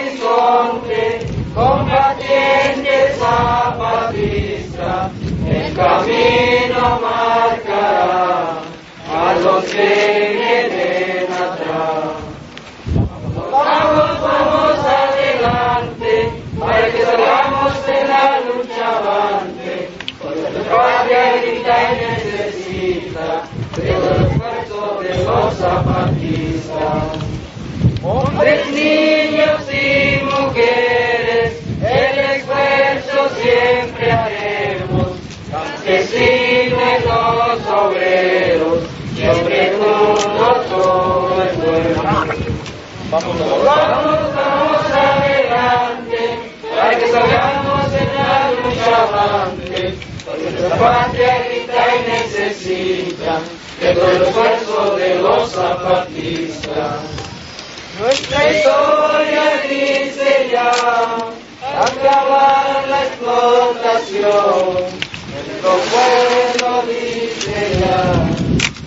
[0.00, 5.10] horizonte, combatiente zapatista,
[5.48, 8.60] el camino marcará
[9.10, 12.12] a los que vienen atrás.
[13.50, 16.12] Vamos, vamos adelante,
[16.60, 19.88] para que salgamos de la lucha avante,
[20.22, 27.04] porque nuestra patria grita y necesita de el esfuerzo de los zapatistas.
[28.02, 35.08] Hombres, niños y mujeres, el esfuerzo siempre haremos,
[35.50, 38.78] campesinos los obreros,
[39.14, 42.02] siempre juntos todo es bueno.
[43.10, 46.38] Vamos, vamos, vamos adelante,
[46.74, 49.94] para que salgamos en la lucha avante,
[50.24, 53.40] porque nuestra patria grita y necesita
[53.82, 57.00] de todo el esfuerzo de los zapatistas.
[57.98, 60.70] Nuestra historia dice ya
[61.80, 64.22] acabar la explotación.
[65.32, 68.02] Nuestro pueblo dice ya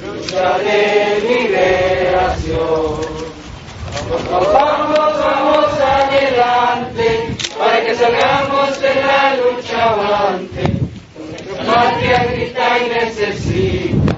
[0.07, 2.95] lucha de liberación.
[4.31, 10.63] Vamos, vamos, vamos adelante para que salgamos de la lucha avante.
[11.17, 14.14] Nuestra patria grita y necesita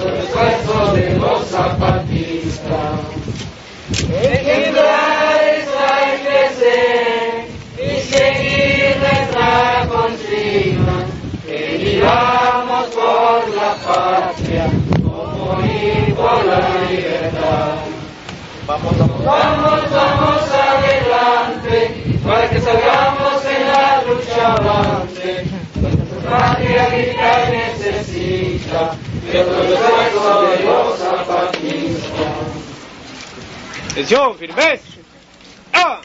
[0.00, 3.00] el esfuerzo de los zapatistas.
[4.10, 7.22] Ejemplares hay que ser
[7.78, 11.04] y seguir nuestra consigna,
[11.46, 14.66] que vivamos por la patria,
[15.02, 17.74] como morir por la libertad.
[18.66, 25.71] Vamos, vamos, vamos, adelante, para que salgamos en la lucha avante.
[26.28, 27.16] Aquel
[27.50, 28.96] necesita
[29.30, 30.62] que el de
[33.90, 34.36] Atención,
[35.74, 36.00] ¡Ah!